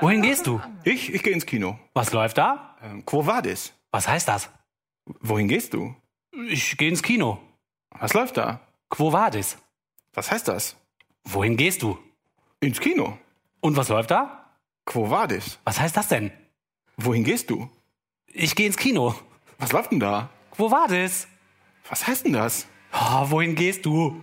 [0.00, 0.60] Wohin gehst du?
[0.84, 1.78] Ich, ich gehe ins Kino.
[1.94, 2.76] Was läuft da?
[2.82, 3.72] Ähm, Quo vadis?
[3.90, 4.50] Was heißt das?
[5.20, 5.94] Wohin gehst du?
[6.48, 7.38] Ich gehe ins Kino.
[7.98, 8.60] Was läuft da?
[8.90, 9.56] Quo vadis?
[10.18, 10.74] Was heißt das?
[11.22, 11.96] Wohin gehst du?
[12.58, 13.16] Ins Kino.
[13.60, 14.46] Und was läuft da?
[14.84, 15.60] Quo vadis?
[15.62, 16.32] Was heißt das denn?
[16.96, 17.70] Wohin gehst du?
[18.26, 19.14] Ich gehe ins Kino.
[19.60, 20.28] Was läuft denn da?
[20.50, 21.28] Quo vadis?
[21.88, 22.66] Was heißt denn das?
[22.92, 24.20] Oh, wohin gehst du?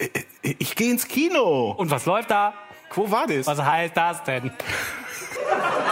[0.00, 0.10] Ich,
[0.58, 1.70] ich gehe ins Kino.
[1.70, 2.54] Und was läuft da?
[2.90, 3.46] Quo vadis?
[3.46, 4.50] Was heißt das denn?